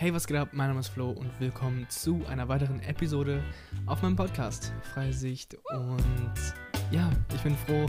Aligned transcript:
Hey, 0.00 0.14
was 0.14 0.28
geht 0.28 0.36
ab? 0.36 0.50
Mein 0.52 0.68
Name 0.68 0.78
ist 0.78 0.90
Flo 0.90 1.10
und 1.10 1.40
willkommen 1.40 1.84
zu 1.88 2.24
einer 2.28 2.46
weiteren 2.46 2.78
Episode 2.82 3.42
auf 3.84 4.00
meinem 4.00 4.14
Podcast 4.14 4.72
Freie 4.94 5.12
Sicht. 5.12 5.56
Und 5.72 6.54
ja, 6.92 7.10
ich 7.34 7.42
bin 7.42 7.56
froh, 7.56 7.84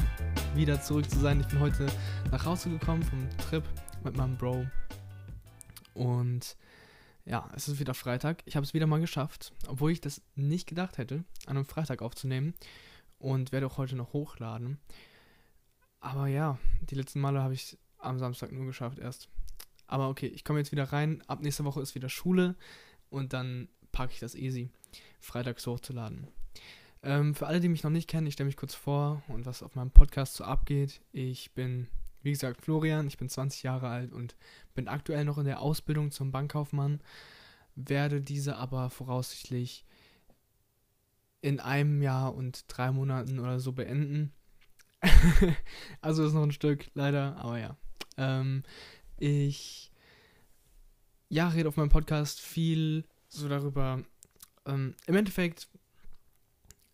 wieder 0.55 0.81
zurück 0.81 1.07
zu 1.07 1.19
sein. 1.19 1.39
Ich 1.39 1.45
bin 1.49 1.59
heute 1.59 1.85
nach 2.31 2.43
Hause 2.45 2.71
gekommen 2.71 3.03
vom 3.03 3.29
Trip 3.37 3.63
mit 4.03 4.17
meinem 4.17 4.35
Bro. 4.37 4.65
Und 5.93 6.57
ja, 7.25 7.47
es 7.55 7.67
ist 7.67 7.79
wieder 7.79 7.93
Freitag. 7.93 8.41
Ich 8.45 8.55
habe 8.55 8.63
es 8.63 8.73
wieder 8.73 8.87
mal 8.87 8.99
geschafft, 8.99 9.53
obwohl 9.67 9.91
ich 9.91 10.01
das 10.01 10.23
nicht 10.33 10.67
gedacht 10.67 10.97
hätte, 10.97 11.23
an 11.45 11.57
einem 11.57 11.65
Freitag 11.67 12.01
aufzunehmen. 12.01 12.55
Und 13.19 13.51
werde 13.51 13.67
auch 13.67 13.77
heute 13.77 13.95
noch 13.95 14.13
hochladen. 14.13 14.79
Aber 15.99 16.25
ja, 16.25 16.57
die 16.81 16.95
letzten 16.95 17.21
Male 17.21 17.43
habe 17.43 17.53
ich 17.53 17.77
am 17.99 18.17
Samstag 18.17 18.51
nur 18.51 18.65
geschafft 18.65 18.97
erst. 18.97 19.29
Aber 19.89 20.09
okay, 20.09 20.27
ich 20.27 20.43
komme 20.43 20.59
jetzt 20.59 20.71
wieder 20.71 20.85
rein. 20.85 21.23
Ab 21.27 21.41
nächster 21.41 21.65
Woche 21.65 21.81
ist 21.81 21.95
wieder 21.95 22.09
Schule 22.09 22.55
und 23.09 23.33
dann 23.33 23.67
packe 23.91 24.13
ich 24.13 24.19
das 24.19 24.35
easy, 24.35 24.69
freitags 25.19 25.65
hochzuladen. 25.65 26.27
Ähm, 27.01 27.33
für 27.33 27.47
alle, 27.47 27.59
die 27.59 27.69
mich 27.69 27.83
noch 27.83 27.89
nicht 27.89 28.07
kennen, 28.07 28.27
ich 28.27 28.33
stelle 28.33 28.47
mich 28.47 28.57
kurz 28.57 28.75
vor 28.75 29.23
und 29.27 29.45
was 29.45 29.63
auf 29.63 29.75
meinem 29.75 29.91
Podcast 29.91 30.35
so 30.35 30.43
abgeht. 30.43 31.01
Ich 31.11 31.53
bin, 31.53 31.87
wie 32.21 32.31
gesagt, 32.31 32.61
Florian, 32.61 33.07
ich 33.07 33.17
bin 33.17 33.29
20 33.29 33.63
Jahre 33.63 33.87
alt 33.87 34.11
und 34.11 34.35
bin 34.75 34.87
aktuell 34.87 35.25
noch 35.25 35.39
in 35.39 35.45
der 35.45 35.61
Ausbildung 35.61 36.11
zum 36.11 36.31
Bankkaufmann, 36.31 37.01
werde 37.75 38.21
diese 38.21 38.57
aber 38.57 38.89
voraussichtlich 38.89 39.85
in 41.41 41.59
einem 41.59 42.01
Jahr 42.01 42.35
und 42.35 42.65
drei 42.67 42.91
Monaten 42.91 43.39
oder 43.39 43.59
so 43.59 43.71
beenden. 43.71 44.33
also 46.01 46.25
ist 46.25 46.33
noch 46.33 46.43
ein 46.43 46.51
Stück, 46.51 46.91
leider, 46.93 47.37
aber 47.37 47.57
ja. 47.57 47.77
Ähm, 48.17 48.63
ich 49.19 49.91
ja, 51.29 51.47
rede 51.49 51.69
auf 51.69 51.77
meinem 51.77 51.89
Podcast 51.89 52.41
viel 52.41 53.05
so 53.27 53.47
darüber, 53.47 54.03
ähm, 54.65 54.95
im 55.05 55.15
Endeffekt 55.15 55.67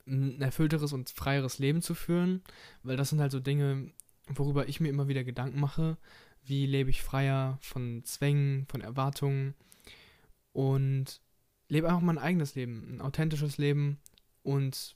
ein 0.08 0.42
erfüllteres 0.42 0.94
und 0.94 1.10
freieres 1.10 1.58
Leben 1.58 1.82
zu 1.82 1.96
führen, 1.96 2.44
weil 2.84 2.98
das 2.98 3.10
sind 3.10 3.22
halt 3.22 3.32
so 3.32 3.40
Dinge, 3.40 3.92
worüber 4.28 4.68
ich 4.68 4.80
mir 4.80 4.90
immer 4.90 5.08
wieder 5.08 5.24
Gedanken 5.24 5.60
mache. 5.60 5.98
Wie 6.44 6.68
lebe 6.68 6.92
ich 6.92 7.02
freier 7.02 7.58
von 7.62 8.04
Zwängen, 8.04 8.68
von 8.68 8.82
Erwartungen 8.82 9.56
und 10.52 11.22
lebe 11.70 11.88
einfach 11.88 12.02
mein 12.02 12.20
eigenes 12.20 12.54
Leben, 12.54 12.98
ein 12.98 13.02
authentisches 13.02 13.58
Leben 13.58 14.00
und 14.44 14.96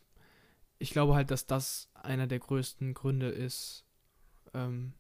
ich 0.77 0.91
glaube 0.91 1.15
halt, 1.15 1.31
dass 1.31 1.47
das 1.47 1.89
einer 1.93 2.27
der 2.27 2.39
größten 2.39 2.93
Gründe 2.93 3.29
ist, 3.29 3.85
ähm, 4.53 4.93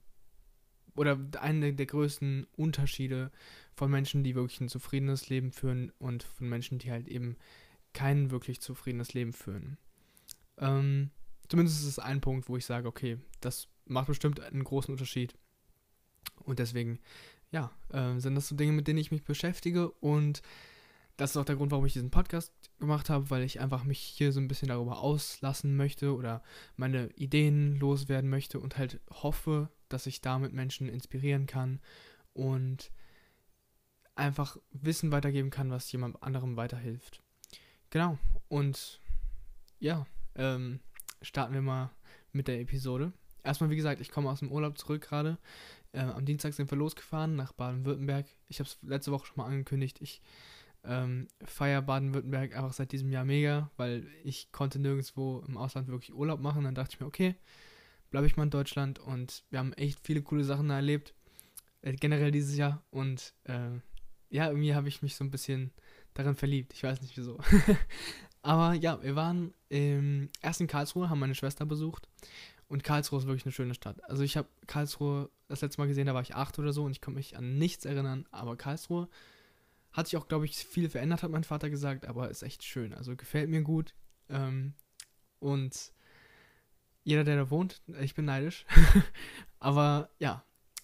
oder 0.99 1.17
einer 1.39 1.71
der 1.71 1.85
größten 1.85 2.45
Unterschiede 2.57 3.31
von 3.73 3.89
Menschen, 3.89 4.21
die 4.21 4.35
wirklich 4.35 4.59
ein 4.59 4.67
zufriedenes 4.67 5.29
Leben 5.29 5.53
führen 5.53 5.93
und 5.97 6.23
von 6.23 6.49
Menschen, 6.49 6.77
die 6.77 6.91
halt 6.91 7.07
eben 7.07 7.37
kein 7.93 8.31
wirklich 8.31 8.59
zufriedenes 8.59 9.13
Leben 9.13 9.31
führen. 9.31 9.77
Ähm, 10.57 11.11
zumindest 11.47 11.79
ist 11.79 11.87
es 11.87 11.99
ein 11.99 12.19
Punkt, 12.19 12.49
wo 12.49 12.57
ich 12.57 12.65
sage, 12.65 12.89
okay, 12.89 13.17
das 13.39 13.69
macht 13.85 14.07
bestimmt 14.07 14.41
einen 14.41 14.65
großen 14.65 14.91
Unterschied. 14.91 15.35
Und 16.43 16.59
deswegen, 16.59 16.99
ja, 17.49 17.71
äh, 17.93 18.19
sind 18.19 18.35
das 18.35 18.49
so 18.49 18.55
Dinge, 18.57 18.73
mit 18.73 18.89
denen 18.89 18.99
ich 18.99 19.09
mich 19.09 19.23
beschäftige 19.23 19.89
und 19.89 20.41
das 21.19 21.31
ist 21.31 21.37
auch 21.37 21.45
der 21.45 21.57
Grund, 21.57 21.71
warum 21.71 21.85
ich 21.85 21.91
diesen 21.91 22.11
Podcast 22.11 22.53
gemacht 22.79 23.09
habe, 23.09 23.29
weil 23.29 23.43
ich 23.43 23.59
einfach 23.59 23.83
mich 23.83 23.99
hier 23.99 24.31
so 24.31 24.39
ein 24.39 24.47
bisschen 24.47 24.69
darüber 24.69 24.99
auslassen 24.99 25.75
möchte 25.75 26.15
oder 26.15 26.41
meine 26.77 27.09
Ideen 27.15 27.77
loswerden 27.77 28.29
möchte 28.29 28.57
und 28.57 28.77
halt 28.77 29.01
hoffe, 29.11 29.69
dass 29.89 30.05
ich 30.05 30.21
damit 30.21 30.53
Menschen 30.53 30.87
inspirieren 30.87 31.45
kann 31.45 31.81
und 32.31 32.91
einfach 34.15 34.57
Wissen 34.71 35.11
weitergeben 35.11 35.49
kann, 35.49 35.71
was 35.71 35.91
jemand 35.91 36.23
anderem 36.23 36.55
weiterhilft. 36.55 37.21
Genau. 37.89 38.17
Und 38.47 39.01
ja, 39.79 40.05
ähm, 40.35 40.79
starten 41.21 41.53
wir 41.53 41.61
mal 41.61 41.91
mit 42.31 42.47
der 42.47 42.61
Episode. 42.61 43.11
Erstmal, 43.43 43.69
wie 43.69 43.75
gesagt, 43.75 43.99
ich 43.99 44.11
komme 44.11 44.29
aus 44.29 44.39
dem 44.39 44.53
Urlaub 44.53 44.77
zurück 44.77 45.01
gerade. 45.01 45.37
Äh, 45.91 45.99
am 45.99 46.25
Dienstag 46.25 46.53
sind 46.53 46.71
wir 46.71 46.77
losgefahren 46.77 47.35
nach 47.35 47.51
Baden-Württemberg. 47.51 48.25
Ich 48.47 48.59
habe 48.59 48.69
es 48.69 48.77
letzte 48.83 49.11
Woche 49.11 49.25
schon 49.25 49.37
mal 49.37 49.47
angekündigt. 49.47 49.97
Ich 50.01 50.21
ähm, 50.83 51.27
feiere 51.43 51.81
Baden-Württemberg 51.81 52.55
einfach 52.55 52.73
seit 52.73 52.91
diesem 52.91 53.11
Jahr 53.11 53.25
mega, 53.25 53.69
weil 53.77 54.07
ich 54.23 54.51
konnte 54.51 54.79
nirgendwo 54.79 55.43
im 55.47 55.57
Ausland 55.57 55.87
wirklich 55.87 56.13
Urlaub 56.13 56.39
machen. 56.39 56.63
Dann 56.63 56.75
dachte 56.75 56.93
ich 56.93 56.99
mir, 56.99 57.07
okay, 57.07 57.35
bleibe 58.09 58.27
ich 58.27 58.37
mal 58.37 58.43
in 58.43 58.49
Deutschland 58.49 58.99
und 58.99 59.43
wir 59.49 59.59
haben 59.59 59.73
echt 59.73 59.99
viele 60.03 60.21
coole 60.21 60.43
Sachen 60.43 60.69
da 60.69 60.75
erlebt. 60.75 61.13
Äh, 61.81 61.93
generell 61.93 62.31
dieses 62.31 62.55
Jahr. 62.55 62.83
Und 62.91 63.33
äh, 63.45 63.79
ja, 64.29 64.47
irgendwie 64.47 64.75
habe 64.75 64.87
ich 64.87 65.01
mich 65.01 65.15
so 65.15 65.23
ein 65.23 65.31
bisschen 65.31 65.71
darin 66.13 66.35
verliebt. 66.35 66.73
Ich 66.73 66.83
weiß 66.83 67.01
nicht 67.01 67.17
wieso. 67.17 67.39
Aber 68.41 68.73
ja, 68.73 69.01
wir 69.03 69.15
waren 69.15 69.53
ähm, 69.69 70.29
erst 70.41 70.61
in 70.61 70.67
Karlsruhe, 70.67 71.09
haben 71.09 71.19
meine 71.19 71.35
Schwester 71.35 71.65
besucht. 71.65 72.07
Und 72.67 72.83
Karlsruhe 72.83 73.19
ist 73.19 73.25
wirklich 73.25 73.45
eine 73.45 73.51
schöne 73.51 73.73
Stadt. 73.73 74.03
Also 74.09 74.23
ich 74.23 74.37
habe 74.37 74.47
Karlsruhe 74.67 75.29
das 75.47 75.61
letzte 75.61 75.81
Mal 75.81 75.87
gesehen, 75.87 76.05
da 76.05 76.13
war 76.13 76.21
ich 76.21 76.35
acht 76.35 76.59
oder 76.59 76.71
so 76.71 76.83
und 76.83 76.91
ich 76.91 77.01
konnte 77.01 77.17
mich 77.17 77.35
an 77.35 77.57
nichts 77.57 77.85
erinnern. 77.85 78.27
Aber 78.31 78.55
Karlsruhe 78.55 79.09
hat 79.91 80.07
sich 80.07 80.17
auch, 80.17 80.27
glaube 80.27 80.45
ich, 80.45 80.55
viel 80.55 80.89
verändert, 80.89 81.23
hat 81.23 81.31
mein 81.31 81.43
Vater 81.43 81.69
gesagt, 81.69 82.05
aber 82.05 82.29
ist 82.29 82.43
echt 82.43 82.63
schön. 82.63 82.93
Also 82.93 83.15
gefällt 83.15 83.49
mir 83.49 83.61
gut. 83.61 83.95
Ähm, 84.29 84.73
und 85.39 85.93
jeder, 87.03 87.23
der 87.23 87.37
da 87.37 87.49
wohnt, 87.49 87.81
ich 87.99 88.13
bin 88.13 88.25
neidisch. 88.25 88.65
aber 89.59 90.09
ja, 90.19 90.43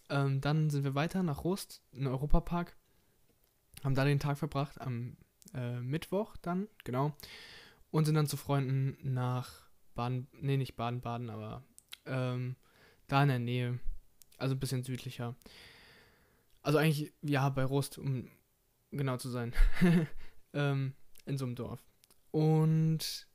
ähm, 0.10 0.42
dann 0.42 0.70
sind 0.70 0.84
wir 0.84 0.96
weiter 0.96 1.24
nach 1.24 1.44
Rost, 1.44 1.82
in 1.92 2.08
Europapark. 2.08 2.76
Haben 3.84 3.96
da 3.96 4.06
den 4.06 4.20
Tag 4.20 4.38
verbracht, 4.38 4.82
am 4.82 5.18
äh, 5.54 5.80
Mittwoch 5.80 6.38
dann, 6.38 6.68
genau. 6.84 7.14
Und 7.92 8.06
sind 8.06 8.16
dann 8.16 8.28
zu 8.28 8.38
Freunden 8.38 8.98
nach 9.04 9.66
Baden, 9.94 10.28
nee, 10.34 10.58
nicht 10.58 10.76
Baden-Baden, 10.76 11.30
aber 11.30 11.64
ähm, 12.06 12.56
da 13.08 13.24
in 13.24 13.30
der 13.30 13.40
Nähe. 13.40 13.80
Also 14.38 14.56
ein 14.56 14.60
bisschen 14.60 14.84
südlicher. 14.84 15.36
Also 16.62 16.78
eigentlich, 16.78 17.14
ja, 17.22 17.48
bei 17.50 17.64
Rost, 17.64 17.98
um 17.98 18.30
genau 18.98 19.18
zu 19.18 19.30
sein. 19.30 19.54
ähm, 20.54 20.94
in 21.26 21.38
so 21.38 21.46
einem 21.46 21.56
Dorf. 21.56 21.84
Und 22.32 23.28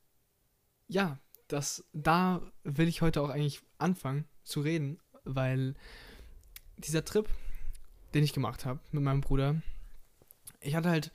ja, 0.87 1.19
das, 1.47 1.85
da 1.93 2.41
will 2.63 2.87
ich 2.87 3.01
heute 3.01 3.21
auch 3.21 3.29
eigentlich 3.29 3.61
anfangen 3.77 4.25
zu 4.43 4.61
reden, 4.61 4.99
weil 5.23 5.75
dieser 6.77 7.05
Trip, 7.05 7.27
den 8.13 8.23
ich 8.23 8.33
gemacht 8.33 8.65
habe 8.65 8.79
mit 8.91 9.03
meinem 9.03 9.21
Bruder, 9.21 9.61
ich 10.59 10.75
hatte 10.75 10.89
halt 10.89 11.11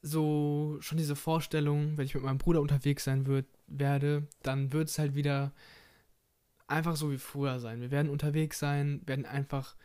so 0.00 0.78
schon 0.80 0.98
diese 0.98 1.16
Vorstellung, 1.16 1.96
wenn 1.96 2.06
ich 2.06 2.14
mit 2.14 2.24
meinem 2.24 2.38
Bruder 2.38 2.60
unterwegs 2.60 3.04
sein 3.04 3.26
wird, 3.26 3.46
werde, 3.66 4.26
dann 4.42 4.72
wird 4.72 4.88
es 4.88 4.98
halt 4.98 5.14
wieder 5.14 5.52
einfach 6.66 6.96
so 6.96 7.12
wie 7.12 7.18
früher 7.18 7.60
sein. 7.60 7.80
Wir 7.80 7.90
werden 7.90 8.10
unterwegs 8.10 8.58
sein, 8.58 9.02
werden 9.06 9.26
einfach 9.26 9.76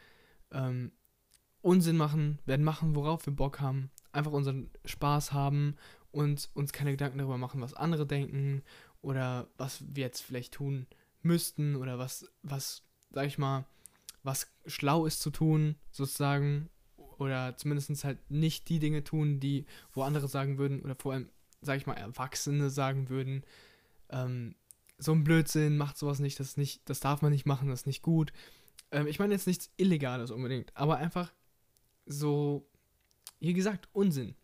ähm, 0.52 0.92
Unsinn 1.68 1.98
machen, 1.98 2.40
werden 2.46 2.64
machen, 2.64 2.96
worauf 2.96 3.26
wir 3.26 3.34
Bock 3.34 3.60
haben, 3.60 3.92
einfach 4.14 4.32
unseren 4.32 4.70
Spaß 4.86 5.34
haben 5.34 5.76
und 6.12 6.50
uns 6.54 6.72
keine 6.72 6.92
Gedanken 6.92 7.18
darüber 7.18 7.38
machen, 7.38 7.60
was 7.60 7.74
andere 7.74 8.08
denken 8.08 8.64
oder 9.02 9.50
was 9.58 9.84
wir 9.86 10.06
jetzt 10.06 10.22
vielleicht 10.22 10.54
tun 10.54 10.88
müssten 11.24 11.76
oder 11.76 12.00
was, 12.00 12.32
was, 12.42 12.84
sag 13.12 13.28
ich 13.28 13.38
mal, 13.38 13.66
was 14.24 14.50
schlau 14.66 15.06
ist 15.06 15.20
zu 15.20 15.30
tun, 15.30 15.76
sozusagen, 15.92 16.70
oder 17.18 17.58
zumindest 17.58 18.06
halt 18.06 18.20
nicht 18.32 18.70
die 18.70 18.80
Dinge 18.80 19.04
tun, 19.04 19.42
die, 19.42 19.66
wo 19.92 20.04
andere 20.04 20.30
sagen 20.30 20.58
würden, 20.58 20.82
oder 20.84 20.96
vor 20.96 21.12
allem, 21.12 21.30
sag 21.60 21.76
ich 21.76 21.86
mal, 21.86 21.96
Erwachsene 21.96 22.70
sagen 22.70 23.10
würden, 23.10 23.44
ähm, 24.08 24.56
so 24.98 25.12
ein 25.12 25.26
Blödsinn, 25.26 25.76
macht 25.76 25.98
sowas 25.98 26.20
nicht, 26.20 26.40
das 26.40 26.56
nicht, 26.56 26.90
das 26.90 27.02
darf 27.02 27.22
man 27.22 27.34
nicht 27.34 27.46
machen, 27.46 27.68
das 27.68 27.82
ist 27.82 27.88
nicht 27.88 28.04
gut. 28.04 28.32
Ähm, 28.92 29.06
ich 29.06 29.20
meine 29.20 29.34
jetzt 29.34 29.48
nichts 29.48 29.70
Illegales 29.76 30.32
unbedingt, 30.32 30.72
aber 30.74 30.96
einfach 30.96 31.34
so, 32.08 32.68
wie 33.40 33.54
gesagt, 33.54 33.88
Unsinn. 33.94 34.36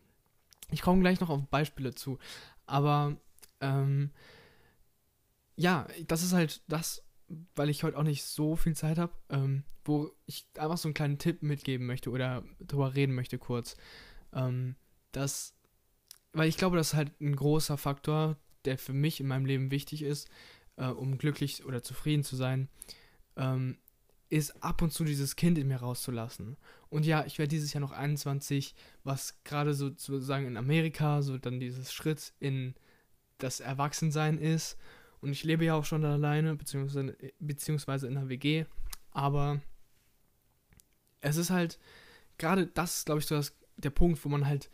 Ich 0.71 0.81
komme 0.81 1.01
gleich 1.01 1.19
noch 1.19 1.29
auf 1.29 1.45
Beispiele 1.47 1.93
zu. 1.93 2.19
Aber 2.65 3.17
ähm, 3.61 4.11
ja, 5.55 5.87
das 6.07 6.23
ist 6.23 6.33
halt 6.33 6.61
das, 6.67 7.03
weil 7.55 7.69
ich 7.69 7.83
heute 7.83 7.97
auch 7.97 8.03
nicht 8.03 8.23
so 8.23 8.55
viel 8.55 8.75
Zeit 8.75 8.97
habe, 8.97 9.13
ähm, 9.29 9.63
wo 9.85 10.11
ich 10.25 10.47
einfach 10.57 10.77
so 10.77 10.87
einen 10.87 10.93
kleinen 10.93 11.17
Tipp 11.17 11.41
mitgeben 11.43 11.85
möchte 11.85 12.09
oder 12.09 12.43
drüber 12.59 12.95
reden 12.95 13.15
möchte 13.15 13.37
kurz. 13.37 13.75
Ähm, 14.33 14.75
das, 15.11 15.55
weil 16.31 16.49
ich 16.49 16.57
glaube, 16.57 16.77
das 16.77 16.89
ist 16.89 16.93
halt 16.95 17.19
ein 17.21 17.35
großer 17.35 17.77
Faktor, 17.77 18.37
der 18.65 18.77
für 18.77 18.93
mich 18.93 19.19
in 19.19 19.27
meinem 19.27 19.45
Leben 19.45 19.71
wichtig 19.71 20.03
ist, 20.03 20.29
äh, 20.77 20.87
um 20.87 21.17
glücklich 21.17 21.65
oder 21.65 21.83
zufrieden 21.83 22.23
zu 22.23 22.35
sein. 22.35 22.69
Ähm, 23.35 23.77
ist 24.29 24.63
ab 24.63 24.81
und 24.81 24.91
zu 24.91 25.03
dieses 25.03 25.35
Kind 25.35 25.57
in 25.57 25.67
mir 25.67 25.77
rauszulassen. 25.77 26.57
Und 26.89 27.05
ja, 27.05 27.25
ich 27.25 27.37
werde 27.37 27.49
dieses 27.49 27.73
Jahr 27.73 27.81
noch 27.81 27.91
21, 27.91 28.73
was 29.03 29.37
gerade 29.43 29.73
so 29.73 29.89
sozusagen 29.89 30.47
in 30.47 30.57
Amerika, 30.57 31.21
so 31.21 31.37
dann 31.37 31.59
dieses 31.59 31.93
Schritt 31.93 32.33
in 32.39 32.73
das 33.37 33.59
Erwachsensein 33.59 34.37
ist. 34.37 34.77
Und 35.21 35.31
ich 35.31 35.43
lebe 35.43 35.65
ja 35.65 35.75
auch 35.75 35.85
schon 35.85 36.03
alleine, 36.03 36.55
beziehungsweise, 36.55 37.15
beziehungsweise 37.39 38.07
in 38.07 38.17
einer 38.17 38.29
WG. 38.29 38.65
Aber 39.11 39.61
es 41.21 41.37
ist 41.37 41.49
halt, 41.49 41.79
gerade 42.37 42.67
das 42.67 43.05
glaube 43.05 43.19
ich, 43.19 43.25
so 43.25 43.35
das 43.35 43.55
der 43.77 43.89
Punkt, 43.89 44.23
wo 44.23 44.29
man 44.29 44.45
halt 44.45 44.69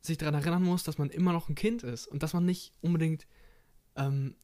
sich 0.00 0.18
daran 0.18 0.34
erinnern 0.34 0.62
muss, 0.62 0.84
dass 0.84 0.98
man 0.98 1.10
immer 1.10 1.32
noch 1.32 1.48
ein 1.48 1.54
Kind 1.54 1.82
ist 1.82 2.06
und 2.06 2.22
dass 2.22 2.34
man 2.34 2.44
nicht 2.44 2.72
unbedingt 2.80 3.26
ähm, 3.96 4.36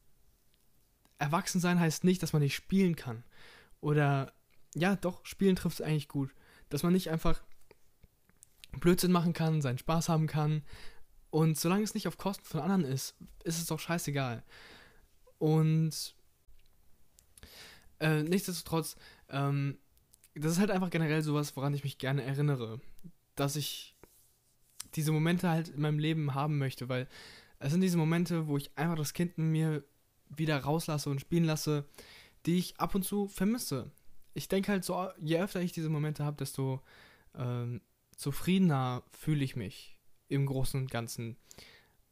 erwachsen 1.19 1.61
sein 1.61 1.79
heißt 1.79 2.05
nicht, 2.05 2.23
dass 2.23 2.33
man 2.33 2.43
nicht 2.43 2.55
spielen 2.55 2.97
kann. 2.97 3.25
Oder 3.81 4.33
ja, 4.75 4.97
doch, 4.97 5.25
spielen 5.25 5.57
trifft 5.57 5.81
es 5.81 5.87
eigentlich 5.87 6.09
gut. 6.09 6.35
Dass 6.69 6.83
man 6.83 6.93
nicht 6.93 7.11
einfach 7.11 7.43
Blödsinn 8.79 9.13
machen 9.13 9.33
kann, 9.33 9.63
seinen 9.63 9.79
Spaß 9.79 10.09
haben 10.09 10.27
kann. 10.27 10.63
Und 11.31 11.59
solange 11.59 11.85
es 11.85 11.95
nicht 11.95 12.09
auf 12.09 12.19
Kosten 12.19 12.45
von 12.45 12.61
anderen 12.61 12.85
ist, 12.85 13.17
ist 13.45 13.59
es 13.59 13.67
doch 13.67 13.81
scheißegal. 13.81 14.43
Und 15.39 16.15
äh, 18.01 18.23
nichtsdestotrotz, 18.23 18.97
ähm, 19.29 19.79
das 20.35 20.53
ist 20.53 20.59
halt 20.59 20.71
einfach 20.71 20.91
generell 20.91 21.23
sowas, 21.23 21.57
woran 21.57 21.75
ich 21.75 21.85
mich 21.85 21.99
gerne 21.99 22.23
erinnere. 22.23 22.81
Dass 23.37 23.57
ich 23.57 23.97
diese 24.95 25.13
Momente 25.13 25.49
halt 25.49 25.69
in 25.69 25.81
meinem 25.81 25.99
Leben 25.99 26.35
haben 26.35 26.59
möchte, 26.59 26.89
weil 26.89 27.09
es 27.59 27.71
sind 27.73 27.81
diese 27.81 27.99
Momente, 27.99 28.49
wo 28.49 28.57
ich 28.57 28.77
einfach 28.77 28.97
das 28.97 29.13
Kind 29.13 29.39
in 29.39 29.53
mir 29.53 29.85
wieder 30.29 30.59
rauslasse 30.59 31.11
und 31.11 31.21
spielen 31.21 31.45
lasse, 31.45 31.85
die 32.47 32.59
ich 32.59 32.79
ab 32.81 32.95
und 32.95 33.03
zu 33.03 33.29
vermisse. 33.29 33.91
Ich 34.35 34.49
denke 34.49 34.73
halt 34.73 34.85
so, 34.85 35.09
je 35.19 35.41
öfter 35.41 35.61
ich 35.61 35.73
diese 35.73 35.89
Momente 35.89 36.25
habe, 36.25 36.37
desto 36.37 36.81
ähm, 37.37 37.81
zufriedener 38.17 39.03
fühle 39.13 39.45
ich 39.45 39.57
mich 39.57 39.99
im 40.29 40.47
Großen 40.47 40.81
und 40.81 40.91
Ganzen. 40.91 41.37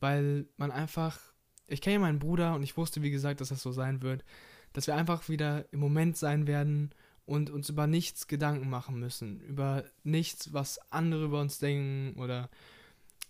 Weil 0.00 0.46
man 0.56 0.70
einfach, 0.70 1.18
ich 1.66 1.80
kenne 1.80 1.94
ja 1.94 2.00
meinen 2.00 2.18
Bruder 2.18 2.54
und 2.54 2.62
ich 2.62 2.76
wusste, 2.76 3.02
wie 3.02 3.10
gesagt, 3.10 3.40
dass 3.40 3.48
das 3.48 3.62
so 3.62 3.72
sein 3.72 4.02
wird, 4.02 4.24
dass 4.72 4.86
wir 4.86 4.96
einfach 4.96 5.28
wieder 5.28 5.72
im 5.72 5.80
Moment 5.80 6.16
sein 6.16 6.46
werden 6.46 6.90
und 7.24 7.50
uns 7.50 7.68
über 7.68 7.86
nichts 7.86 8.26
Gedanken 8.26 8.68
machen 8.70 8.98
müssen. 8.98 9.40
Über 9.40 9.84
nichts, 10.02 10.52
was 10.52 10.78
andere 10.90 11.24
über 11.24 11.40
uns 11.40 11.58
denken 11.58 12.18
oder 12.18 12.48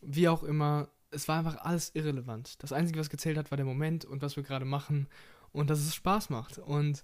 wie 0.01 0.29
auch 0.29 0.43
immer. 0.43 0.89
Es 1.11 1.27
war 1.27 1.39
einfach 1.39 1.57
alles 1.65 1.95
irrelevant. 1.95 2.63
Das 2.63 2.73
Einzige, 2.73 3.01
was 3.01 3.11
gezählt 3.11 3.39
hat, 3.39 3.51
war 3.51 3.57
der 3.57 3.67
Moment 3.67 4.05
und 4.05 4.21
was 4.23 4.37
wir 4.37 4.43
gerade 4.43 4.67
machen 4.67 5.09
und 5.53 5.71
dass 5.71 5.81
es 5.81 5.95
Spaß 5.95 6.31
macht. 6.31 6.59
Und 6.59 7.03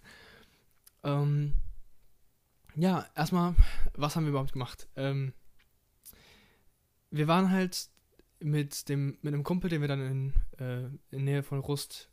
ähm, 1.03 1.55
ja, 2.77 3.07
erstmal, 3.15 3.55
was 3.95 4.17
haben 4.17 4.25
wir 4.25 4.31
überhaupt 4.31 4.53
gemacht? 4.53 4.89
Ähm, 4.97 5.33
wir 7.11 7.29
waren 7.29 7.51
halt 7.51 7.89
mit 8.41 8.89
dem 8.89 9.19
mit 9.23 9.33
einem 9.33 9.45
Kumpel, 9.45 9.71
den 9.71 9.81
wir 9.81 9.89
dann 9.89 10.01
in, 10.01 10.33
äh, 10.59 11.17
in 11.17 11.25
Nähe 11.25 11.43
von 11.43 11.61
Rust 11.61 12.11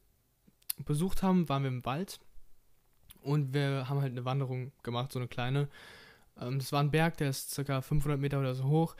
besucht 0.77 1.23
haben, 1.23 1.49
waren 1.49 1.63
wir 1.63 1.69
im 1.69 1.85
Wald 1.85 2.19
und 3.21 3.53
wir 3.53 3.89
haben 3.89 4.01
halt 4.01 4.11
eine 4.11 4.25
Wanderung 4.25 4.71
gemacht, 4.83 5.11
so 5.11 5.19
eine 5.19 5.27
kleine. 5.27 5.69
Ähm, 6.39 6.59
das 6.59 6.71
war 6.71 6.81
ein 6.81 6.91
Berg, 6.91 7.17
der 7.17 7.29
ist 7.29 7.55
ca. 7.65 7.81
500 7.81 8.19
Meter 8.19 8.39
oder 8.39 8.55
so 8.55 8.65
hoch. 8.65 8.95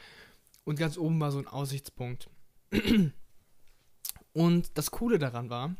Und 0.64 0.78
ganz 0.78 0.98
oben 0.98 1.20
war 1.20 1.32
so 1.32 1.40
ein 1.40 1.48
Aussichtspunkt. 1.48 2.30
und 4.34 4.78
das 4.78 4.92
Coole 4.92 5.18
daran 5.18 5.50
war, 5.50 5.76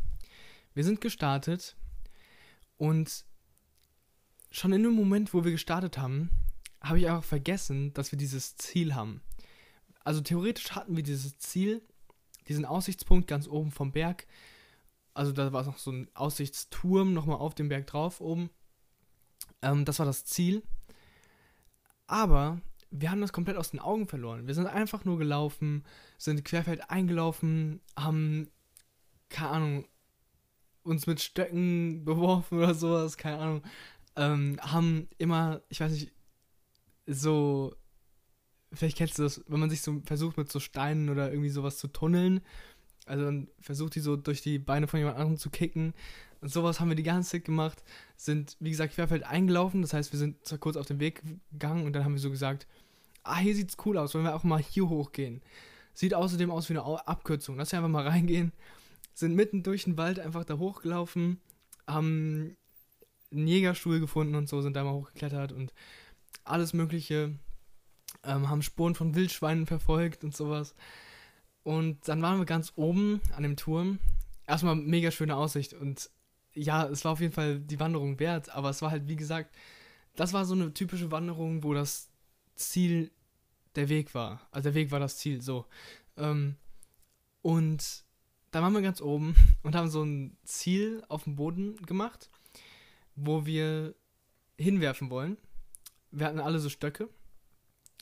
wir 0.74 0.84
sind 0.84 1.02
gestartet 1.02 1.76
und 2.78 3.26
schon 4.52 4.74
in 4.74 4.84
dem 4.84 4.94
Moment, 4.94 5.34
wo 5.34 5.44
wir 5.44 5.52
gestartet 5.52 5.98
haben, 5.98 6.30
habe 6.82 7.00
ich 7.00 7.08
einfach 7.08 7.24
vergessen, 7.24 7.94
dass 7.94 8.12
wir 8.12 8.18
dieses 8.18 8.56
Ziel 8.56 8.96
haben. 8.96 9.22
Also 10.04 10.22
theoretisch 10.22 10.72
hatten 10.72 10.96
wir 10.96 11.04
dieses 11.04 11.38
Ziel, 11.38 11.82
diesen 12.48 12.66
Aussichtspunkt 12.66 13.28
ganz 13.28 13.48
oben 13.48 13.72
vom 13.72 13.92
Berg 13.92 14.26
also 15.14 15.32
da 15.32 15.52
war 15.52 15.66
noch 15.66 15.78
so 15.78 15.92
ein 15.92 16.10
Aussichtsturm 16.14 17.14
nochmal 17.14 17.38
auf 17.38 17.56
dem 17.56 17.70
Berg 17.70 17.88
drauf 17.88 18.22
oben. 18.22 18.50
Ähm, 19.62 19.86
das 19.86 20.00
war 20.00 20.06
das 20.06 20.26
Ziel. 20.26 20.64
Aber 22.08 22.62
wir 22.90 23.12
haben 23.12 23.22
das 23.22 23.34
komplett 23.34 23.58
aus 23.58 23.72
den 23.72 23.80
Augen 23.80 24.08
verloren. 24.08 24.48
Wir 24.48 24.54
sind 24.54 24.68
einfach 24.68 25.06
nur 25.06 25.18
gelaufen, 25.18 25.84
sind 26.18 26.44
querfeld 26.44 26.90
eingelaufen, 26.90 27.82
haben, 27.98 28.50
keine 29.30 29.50
Ahnung, 29.50 29.88
uns 30.84 31.08
mit 31.08 31.22
Stöcken 31.22 32.04
beworfen 32.06 32.58
oder 32.58 32.74
sowas, 32.74 33.18
keine 33.18 33.38
Ahnung. 33.38 33.64
Ähm, 34.16 34.60
haben 34.62 35.08
immer, 35.18 35.62
ich 35.70 35.80
weiß 35.80 35.92
nicht, 35.92 36.12
so, 37.08 37.76
vielleicht 38.74 38.98
kennst 38.98 39.18
du 39.18 39.24
das, 39.24 39.44
wenn 39.48 39.60
man 39.60 39.70
sich 39.70 39.82
so 39.82 40.02
versucht 40.06 40.38
mit 40.38 40.52
so 40.52 40.60
Steinen 40.60 41.10
oder 41.10 41.32
irgendwie 41.32 41.50
sowas 41.50 41.78
zu 41.78 41.88
tunneln 41.88 42.42
also 43.06 43.26
dann 43.26 43.48
versucht 43.60 43.96
die 43.96 44.00
so 44.00 44.16
durch 44.16 44.42
die 44.42 44.60
Beine 44.60 44.88
von 44.88 45.00
jemand 45.00 45.18
anderem 45.18 45.38
zu 45.38 45.50
kicken. 45.50 45.94
Und 46.40 46.52
sowas 46.52 46.80
haben 46.80 46.90
wir 46.90 46.96
die 46.96 47.04
ganze 47.04 47.32
Zeit 47.32 47.46
gemacht. 47.46 47.84
Sind, 48.16 48.56
wie 48.60 48.70
gesagt, 48.70 48.94
querfeld 48.94 49.24
eingelaufen. 49.24 49.82
Das 49.82 49.94
heißt, 49.94 50.12
wir 50.12 50.20
sind 50.20 50.46
zwar 50.46 50.60
kurz 50.60 50.78
auf 50.78 50.86
den 50.86 51.00
Weg 51.00 51.22
gegangen 51.52 51.86
und 51.86 51.94
dann 51.94 52.06
haben 52.06 52.14
wir 52.14 52.22
so 52.22 52.30
gesagt, 52.30 52.68
ah, 53.24 53.38
hier 53.38 53.56
sieht's 53.56 53.78
cool 53.86 53.98
aus, 53.98 54.14
wollen 54.14 54.26
wir 54.26 54.36
auch 54.36 54.44
mal 54.44 54.62
hier 54.62 54.88
hochgehen. 54.88 55.42
Sieht 55.94 56.14
außerdem 56.14 56.52
aus 56.52 56.70
wie 56.70 56.78
eine 56.78 57.08
Abkürzung. 57.08 57.58
Lass 57.58 57.70
uns 57.70 57.74
einfach 57.74 57.90
mal 57.90 58.08
reingehen. 58.08 58.54
Sind 59.22 59.36
mitten 59.36 59.62
durch 59.62 59.84
den 59.84 59.98
Wald 59.98 60.20
einfach 60.20 60.44
da 60.46 60.58
hochgelaufen, 60.58 61.40
haben 61.86 62.58
einen 63.32 63.48
Jägerstuhl 63.48 64.00
gefunden 64.00 64.34
und 64.34 64.50
so, 64.50 64.62
sind 64.62 64.76
da 64.76 64.84
mal 64.84 64.94
hochgeklettert 64.94 65.52
und 65.52 65.76
alles 66.44 66.74
Mögliche. 66.74 67.38
Ähm, 68.24 68.50
haben 68.50 68.64
Spuren 68.64 68.96
von 68.96 69.14
Wildschweinen 69.14 69.68
verfolgt 69.68 70.24
und 70.24 70.36
sowas. 70.36 70.74
Und 71.62 72.08
dann 72.08 72.24
waren 72.24 72.40
wir 72.40 72.48
ganz 72.48 72.74
oben 72.76 73.22
an 73.36 73.44
dem 73.44 73.58
Turm. 73.58 74.00
Erstmal 74.48 74.76
mega 74.76 75.12
schöne 75.12 75.36
Aussicht 75.36 75.76
und 75.76 76.10
ja, 76.54 76.88
es 76.88 77.06
war 77.06 77.12
auf 77.12 77.22
jeden 77.22 77.34
Fall 77.34 77.60
die 77.60 77.80
Wanderung 77.80 78.20
wert, 78.20 78.50
aber 78.50 78.72
es 78.72 78.82
war 78.82 78.90
halt, 78.90 79.08
wie 79.08 79.16
gesagt, 79.18 79.56
das 80.16 80.34
war 80.34 80.46
so 80.46 80.56
eine 80.56 80.74
typische 80.74 81.12
Wanderung, 81.12 81.64
wo 81.64 81.76
das 81.76 82.10
Ziel 82.56 83.12
der 83.76 83.88
Weg 83.88 84.16
war. 84.16 84.42
Also 84.50 84.70
der 84.70 84.74
Weg 84.74 84.90
war 84.90 85.00
das 85.00 85.18
Ziel, 85.20 85.44
so. 85.44 85.68
Ähm, 86.18 86.56
und 87.44 88.04
da 88.52 88.62
waren 88.62 88.74
wir 88.74 88.82
ganz 88.82 89.02
oben 89.02 89.36
und 89.64 89.76
haben 89.76 89.90
so 89.90 90.04
ein 90.04 90.38
Ziel 90.44 91.04
auf 91.10 91.24
dem 91.24 91.36
Boden 91.36 91.76
gemacht, 91.86 92.30
wo 93.16 93.46
wir 93.46 93.96
hinwerfen 94.58 95.10
wollen. 95.10 95.38
Wir 96.12 96.28
hatten 96.28 96.40
alle 96.40 96.60
so 96.60 96.70
Stöcke 96.70 97.10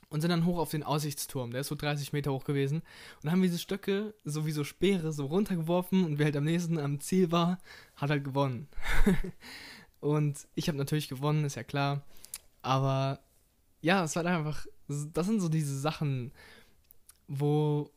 und 0.10 0.22
sind 0.22 0.32
dann 0.32 0.46
hoch 0.46 0.58
auf 0.58 0.72
den 0.72 0.84
Aussichtsturm. 0.84 1.52
Der 1.52 1.62
ist 1.62 1.68
so 1.68 1.76
30 1.76 2.14
Meter 2.14 2.32
hoch 2.32 2.44
gewesen. 2.44 2.82
Und 3.24 3.32
haben 3.32 3.42
diese 3.42 3.60
Stöcke, 3.60 4.16
so 4.24 4.46
wie 4.46 4.52
so 4.52 4.64
Speere, 4.64 5.14
so 5.14 5.28
runtergeworfen 5.28 6.04
und 6.04 6.18
wer 6.18 6.26
halt 6.26 6.38
am 6.38 6.46
nächsten 6.46 6.80
am 6.80 7.00
Ziel 7.00 7.32
war, 7.32 7.60
hat 7.96 8.10
halt 8.10 8.24
gewonnen. 8.24 8.68
und 10.00 10.48
ich 10.56 10.68
habe 10.68 10.78
natürlich 10.78 11.10
gewonnen, 11.10 11.46
ist 11.46 11.56
ja 11.56 11.64
klar. 11.64 12.04
Aber 12.62 13.20
ja, 13.82 14.04
es 14.04 14.16
war 14.16 14.26
einfach, 14.26 14.66
das 14.88 15.28
sind 15.28 15.40
so 15.40 15.50
diese 15.50 15.80
Sachen, 15.80 16.32
wo 17.28 17.92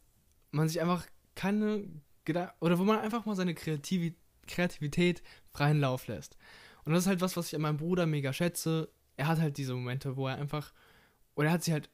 man 0.50 0.68
sich 0.68 0.80
einfach 0.80 1.06
keine 1.34 1.84
Gedanken, 2.24 2.54
oder 2.60 2.78
wo 2.78 2.84
man 2.84 2.98
einfach 2.98 3.24
mal 3.24 3.36
seine 3.36 3.54
Kreativ 3.54 4.14
Kreativität 4.46 5.22
freien 5.50 5.80
Lauf 5.80 6.08
lässt. 6.08 6.36
Und 6.84 6.92
das 6.92 7.04
ist 7.04 7.08
halt 7.08 7.20
was, 7.20 7.36
was 7.36 7.48
ich 7.48 7.54
an 7.54 7.62
meinem 7.62 7.76
Bruder 7.76 8.06
mega 8.06 8.32
schätze. 8.32 8.90
Er 9.16 9.28
hat 9.28 9.38
halt 9.38 9.56
diese 9.56 9.74
Momente, 9.74 10.16
wo 10.16 10.26
er 10.26 10.36
einfach, 10.36 10.72
oder 11.34 11.48
er 11.48 11.52
hat 11.54 11.62
sich 11.62 11.72
halt 11.72 11.90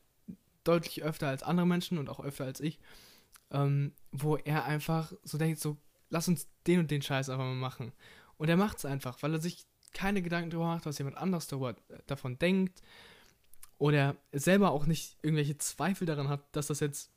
deutlich 0.65 1.03
öfter 1.03 1.29
als 1.29 1.43
andere 1.43 1.67
Menschen 1.67 1.99
und 1.99 2.09
auch 2.09 2.21
öfter 2.21 2.45
als 2.45 2.61
ich, 2.61 2.79
ähm, 3.51 3.93
wo 4.13 4.37
er 4.37 4.65
einfach 4.65 5.13
so 5.23 5.39
denkt, 5.39 5.61
so, 5.61 5.77
lass 6.11 6.29
uns 6.29 6.49
den 6.67 6.81
und 6.81 6.91
den 6.91 7.03
Scheiß 7.03 7.29
einfach 7.29 7.45
mal 7.45 7.55
machen. 7.55 7.93
Und 8.37 8.49
er 8.49 8.57
macht 8.57 8.79
es 8.79 8.85
einfach, 8.85 9.23
weil 9.23 9.35
er 9.35 9.41
sich 9.41 9.67
keine 9.93 10.23
Gedanken 10.23 10.51
darüber 10.51 10.69
macht, 10.69 10.87
was 10.87 10.99
jemand 10.99 11.17
anderes 11.17 11.49
darüber, 11.49 11.71
äh, 11.71 11.99
davon 12.07 12.39
denkt. 12.39 12.83
Oder 13.79 14.17
selber 14.33 14.73
auch 14.73 14.87
nicht 14.87 15.17
irgendwelche 15.23 15.59
Zweifel 15.59 16.07
daran 16.07 16.29
hat, 16.29 16.45
dass 16.53 16.67
das 16.67 16.81
jetzt 16.81 17.13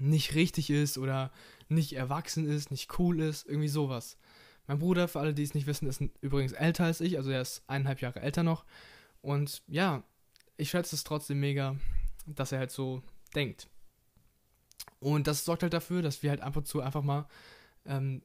nicht 0.00 0.34
richtig 0.34 0.70
ist 0.70 0.98
oder 0.98 1.30
nicht 1.68 1.92
erwachsen 1.92 2.48
ist, 2.48 2.70
nicht 2.70 2.98
cool 2.98 3.20
ist, 3.20 3.46
irgendwie 3.46 3.68
sowas. 3.68 4.16
Mein 4.66 4.78
Bruder, 4.78 5.08
für 5.08 5.20
alle, 5.20 5.34
die 5.34 5.42
es 5.42 5.54
nicht 5.54 5.66
wissen, 5.66 5.88
ist 5.88 6.02
übrigens 6.20 6.52
älter 6.52 6.84
als 6.84 7.00
ich, 7.00 7.16
also 7.16 7.30
er 7.30 7.40
ist 7.42 7.62
eineinhalb 7.66 8.00
Jahre 8.00 8.20
älter 8.20 8.42
noch. 8.42 8.64
Und 9.20 9.62
ja, 9.66 10.02
ich 10.56 10.70
schätze 10.70 10.94
es 10.94 11.04
trotzdem 11.04 11.40
mega, 11.40 11.76
dass 12.26 12.52
er 12.52 12.60
halt 12.60 12.70
so 12.70 13.02
denkt. 13.34 13.68
Und 15.00 15.26
das 15.26 15.44
sorgt 15.44 15.62
halt 15.62 15.72
dafür, 15.72 16.02
dass 16.02 16.22
wir 16.22 16.30
halt 16.30 16.40
ab 16.40 16.56
und 16.56 16.66
zu 16.66 16.80
einfach 16.80 17.02
mal, 17.02 17.26
ähm, 17.86 18.22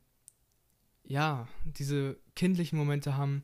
ja, 1.03 1.47
diese 1.63 2.17
kindlichen 2.35 2.77
Momente 2.77 3.15
haben. 3.15 3.43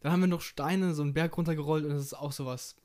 Dann 0.00 0.12
haben 0.12 0.20
wir 0.20 0.26
noch 0.26 0.40
Steine 0.40 0.94
so 0.94 1.02
einen 1.02 1.14
Berg 1.14 1.36
runtergerollt 1.36 1.84
und 1.84 1.90
das 1.90 2.02
ist 2.02 2.14
auch 2.14 2.32
sowas. 2.32 2.76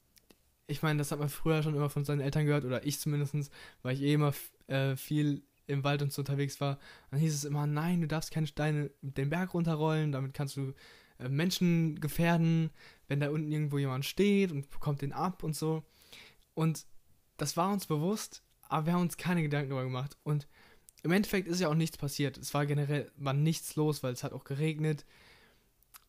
Ich 0.67 0.83
meine, 0.83 0.99
das 0.99 1.11
hat 1.11 1.19
man 1.19 1.29
früher 1.29 1.63
schon 1.63 1.75
immer 1.75 1.89
von 1.89 2.05
seinen 2.05 2.21
Eltern 2.21 2.45
gehört, 2.45 2.65
oder 2.65 2.85
ich 2.85 2.99
zumindest, 2.99 3.51
weil 3.81 3.95
ich 3.95 4.01
eh 4.01 4.13
immer 4.13 4.33
äh, 4.69 4.95
viel 4.95 5.43
im 5.67 5.83
Wald 5.83 6.01
und 6.01 6.11
so 6.11 6.21
unterwegs 6.21 6.59
war. 6.59 6.79
Dann 7.11 7.19
hieß 7.19 7.33
es 7.33 7.43
immer, 7.43 7.67
nein, 7.67 8.01
du 8.01 8.07
darfst 8.07 8.31
keine 8.31 8.47
Steine 8.47 8.91
den 9.01 9.29
Berg 9.29 9.53
runterrollen, 9.53 10.11
damit 10.11 10.33
kannst 10.33 10.57
du 10.57 10.73
äh, 11.19 11.29
Menschen 11.29 11.99
gefährden, 11.99 12.71
wenn 13.07 13.19
da 13.19 13.29
unten 13.29 13.51
irgendwo 13.51 13.77
jemand 13.77 14.05
steht 14.05 14.51
und 14.51 14.69
bekommt 14.69 15.01
den 15.01 15.13
ab 15.13 15.43
und 15.43 15.55
so. 15.55 15.83
Und 16.53 16.85
das 17.37 17.55
war 17.55 17.71
uns 17.71 17.85
bewusst, 17.85 18.43
aber 18.63 18.87
wir 18.87 18.93
haben 18.93 19.01
uns 19.01 19.17
keine 19.17 19.41
Gedanken 19.41 19.69
darüber 19.69 19.85
gemacht. 19.85 20.17
Und 20.23 20.47
im 21.03 21.11
Endeffekt 21.11 21.47
ist 21.47 21.61
ja 21.61 21.69
auch 21.69 21.75
nichts 21.75 21.97
passiert. 21.97 22.37
Es 22.37 22.53
war 22.53 22.65
generell 22.65 23.11
war 23.15 23.33
nichts 23.33 23.75
los, 23.75 24.03
weil 24.03 24.13
es 24.13 24.23
hat 24.23 24.33
auch 24.33 24.43
geregnet. 24.43 25.05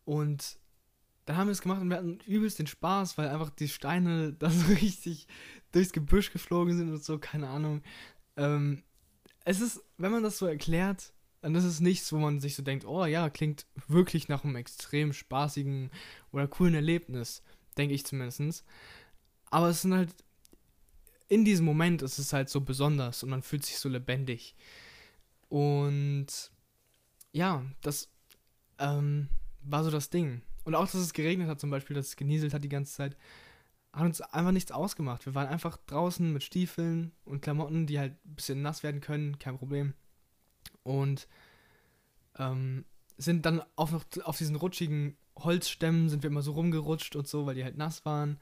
Und 0.04 0.58
dann 1.26 1.36
haben 1.36 1.46
wir 1.46 1.52
es 1.52 1.62
gemacht 1.62 1.80
und 1.80 1.90
wir 1.90 1.98
hatten 1.98 2.18
übelst 2.26 2.58
den 2.58 2.66
Spaß, 2.66 3.16
weil 3.16 3.28
einfach 3.28 3.50
die 3.50 3.68
Steine 3.68 4.32
da 4.38 4.50
so 4.50 4.72
richtig 4.72 5.28
durchs 5.72 5.92
Gebüsch 5.92 6.32
geflogen 6.32 6.76
sind 6.76 6.90
und 6.90 7.04
so, 7.04 7.18
keine 7.18 7.48
Ahnung. 7.48 7.82
Ähm, 8.40 8.82
es 9.44 9.60
ist, 9.60 9.82
wenn 9.98 10.12
man 10.12 10.22
das 10.22 10.38
so 10.38 10.46
erklärt, 10.46 11.12
dann 11.42 11.54
ist 11.54 11.64
es 11.64 11.80
nichts, 11.80 12.12
wo 12.12 12.18
man 12.18 12.40
sich 12.40 12.56
so 12.56 12.62
denkt, 12.62 12.84
oh 12.86 13.04
ja, 13.04 13.30
klingt 13.30 13.66
wirklich 13.86 14.28
nach 14.28 14.44
einem 14.44 14.56
extrem 14.56 15.12
spaßigen 15.12 15.90
oder 16.32 16.48
coolen 16.48 16.74
Erlebnis, 16.74 17.42
denke 17.76 17.94
ich 17.94 18.04
zumindest. 18.04 18.64
Aber 19.50 19.68
es 19.68 19.82
sind 19.82 19.94
halt, 19.94 20.14
in 21.28 21.44
diesem 21.44 21.66
Moment 21.66 22.02
ist 22.02 22.18
es 22.18 22.32
halt 22.32 22.48
so 22.48 22.60
besonders 22.60 23.22
und 23.22 23.30
man 23.30 23.42
fühlt 23.42 23.64
sich 23.64 23.78
so 23.78 23.88
lebendig. 23.88 24.54
Und 25.48 26.50
ja, 27.32 27.64
das 27.82 28.08
ähm, 28.78 29.28
war 29.62 29.84
so 29.84 29.90
das 29.90 30.10
Ding. 30.10 30.42
Und 30.64 30.74
auch, 30.74 30.84
dass 30.84 30.94
es 30.94 31.12
geregnet 31.12 31.48
hat 31.48 31.60
zum 31.60 31.70
Beispiel, 31.70 31.96
dass 31.96 32.08
es 32.08 32.16
genieselt 32.16 32.54
hat 32.54 32.64
die 32.64 32.68
ganze 32.68 32.94
Zeit, 32.94 33.16
hat 33.92 34.04
uns 34.04 34.20
einfach 34.20 34.52
nichts 34.52 34.72
ausgemacht. 34.72 35.26
Wir 35.26 35.34
waren 35.34 35.48
einfach 35.48 35.76
draußen 35.76 36.32
mit 36.32 36.42
Stiefeln 36.42 37.12
und 37.24 37.42
Klamotten, 37.42 37.86
die 37.86 37.98
halt 37.98 38.12
ein 38.24 38.34
bisschen 38.34 38.62
nass 38.62 38.82
werden 38.82 39.00
können, 39.00 39.38
kein 39.38 39.58
Problem. 39.58 39.94
Und 40.82 41.28
ähm, 42.38 42.84
sind 43.18 43.44
dann 43.46 43.62
auch 43.76 43.90
noch 43.90 44.04
auf 44.24 44.38
diesen 44.38 44.56
rutschigen 44.56 45.16
Holzstämmen 45.44 46.08
sind 46.08 46.22
wir 46.22 46.30
immer 46.30 46.42
so 46.42 46.52
rumgerutscht 46.52 47.16
und 47.16 47.26
so, 47.26 47.46
weil 47.46 47.54
die 47.54 47.64
halt 47.64 47.76
nass 47.76 48.04
waren 48.04 48.38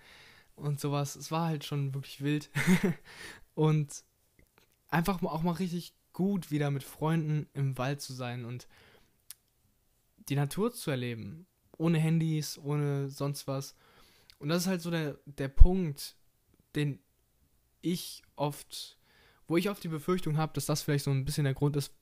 und 0.57 0.81
sowas. 0.81 1.17
Es 1.17 1.31
war 1.31 1.47
halt 1.47 1.65
schon 1.65 1.95
wirklich 1.95 2.23
wild. 2.23 2.51
und 3.55 4.05
einfach 4.89 5.23
auch 5.23 5.43
mal 5.43 5.53
richtig 5.53 5.95
gut, 6.13 6.51
wieder 6.51 6.71
mit 6.71 6.83
Freunden 6.83 7.47
im 7.53 7.79
Wald 7.79 8.01
zu 8.01 8.13
sein 8.13 8.45
und 8.45 8.67
die 10.29 10.37
Natur 10.37 10.73
zu 10.73 10.91
erleben. 10.91 11.47
Ohne 11.77 11.99
Handys, 11.99 12.59
ohne 12.59 13.09
sonst 13.09 13.47
was. 13.47 13.77
Und 14.39 14.49
das 14.49 14.63
ist 14.63 14.69
halt 14.69 14.81
so 14.81 14.91
der, 14.91 15.19
der 15.27 15.49
Punkt, 15.49 16.17
den 16.75 17.01
ich 17.81 18.23
oft, 18.37 18.99
wo 19.47 19.57
ich 19.57 19.71
oft 19.71 19.83
die 19.83 19.89
Befürchtung 19.89 20.37
habe, 20.37 20.53
dass 20.53 20.67
das 20.67 20.83
vielleicht 20.83 21.05
so 21.05 21.11
ein 21.11 21.25
bisschen 21.25 21.45
der 21.45 21.55
Grund 21.55 21.77
ist, 21.77 21.93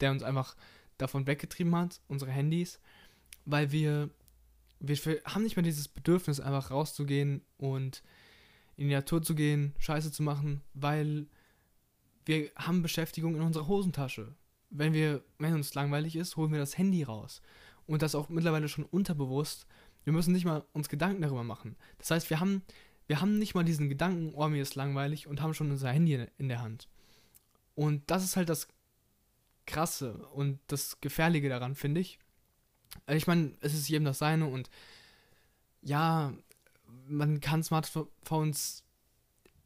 der 0.00 0.10
uns 0.10 0.22
einfach 0.22 0.56
davon 0.98 1.26
weggetrieben 1.26 1.74
hat, 1.74 2.00
unsere 2.08 2.30
Handys, 2.30 2.80
weil 3.44 3.70
wir, 3.70 4.10
wir 4.80 4.96
haben 5.24 5.42
nicht 5.42 5.56
mehr 5.56 5.62
dieses 5.62 5.88
Bedürfnis, 5.88 6.40
einfach 6.40 6.70
rauszugehen 6.70 7.42
und 7.56 8.02
in 8.76 8.88
die 8.88 8.94
Natur 8.94 9.22
zu 9.22 9.34
gehen, 9.34 9.74
Scheiße 9.78 10.12
zu 10.12 10.22
machen, 10.22 10.62
weil 10.74 11.26
wir 12.26 12.50
haben 12.56 12.82
Beschäftigung 12.82 13.36
in 13.36 13.42
unserer 13.42 13.68
Hosentasche. 13.68 14.34
Wenn 14.68 14.92
wir, 14.92 15.22
wenn 15.38 15.54
uns 15.54 15.74
langweilig 15.74 16.16
ist, 16.16 16.36
holen 16.36 16.52
wir 16.52 16.58
das 16.58 16.76
Handy 16.76 17.02
raus. 17.04 17.40
Und 17.86 18.02
das 18.02 18.16
auch 18.16 18.28
mittlerweile 18.28 18.68
schon 18.68 18.84
unterbewusst. 18.84 19.66
Wir 20.06 20.12
müssen 20.12 20.32
nicht 20.32 20.44
mal 20.44 20.64
uns 20.72 20.88
Gedanken 20.88 21.20
darüber 21.20 21.42
machen. 21.42 21.74
Das 21.98 22.12
heißt, 22.12 22.30
wir 22.30 22.38
haben, 22.38 22.62
wir 23.08 23.20
haben 23.20 23.40
nicht 23.40 23.56
mal 23.56 23.64
diesen 23.64 23.88
Gedanken, 23.88 24.34
oh, 24.34 24.46
mir 24.46 24.62
ist 24.62 24.76
langweilig 24.76 25.26
und 25.26 25.42
haben 25.42 25.52
schon 25.52 25.72
unser 25.72 25.90
Handy 25.90 26.28
in 26.38 26.48
der 26.48 26.62
Hand. 26.62 26.88
Und 27.74 28.08
das 28.08 28.22
ist 28.22 28.36
halt 28.36 28.48
das 28.48 28.68
Krasse 29.66 30.14
und 30.28 30.60
das 30.68 31.00
Gefährliche 31.00 31.48
daran, 31.48 31.74
finde 31.74 32.00
ich. 32.00 32.20
Also 33.06 33.16
ich 33.16 33.26
meine, 33.26 33.54
es 33.60 33.74
ist 33.74 33.88
jedem 33.88 34.04
das 34.04 34.18
Seine 34.18 34.46
und 34.46 34.70
ja, 35.82 36.32
man 37.08 37.40
kann 37.40 37.64
Smartphones 37.64 38.84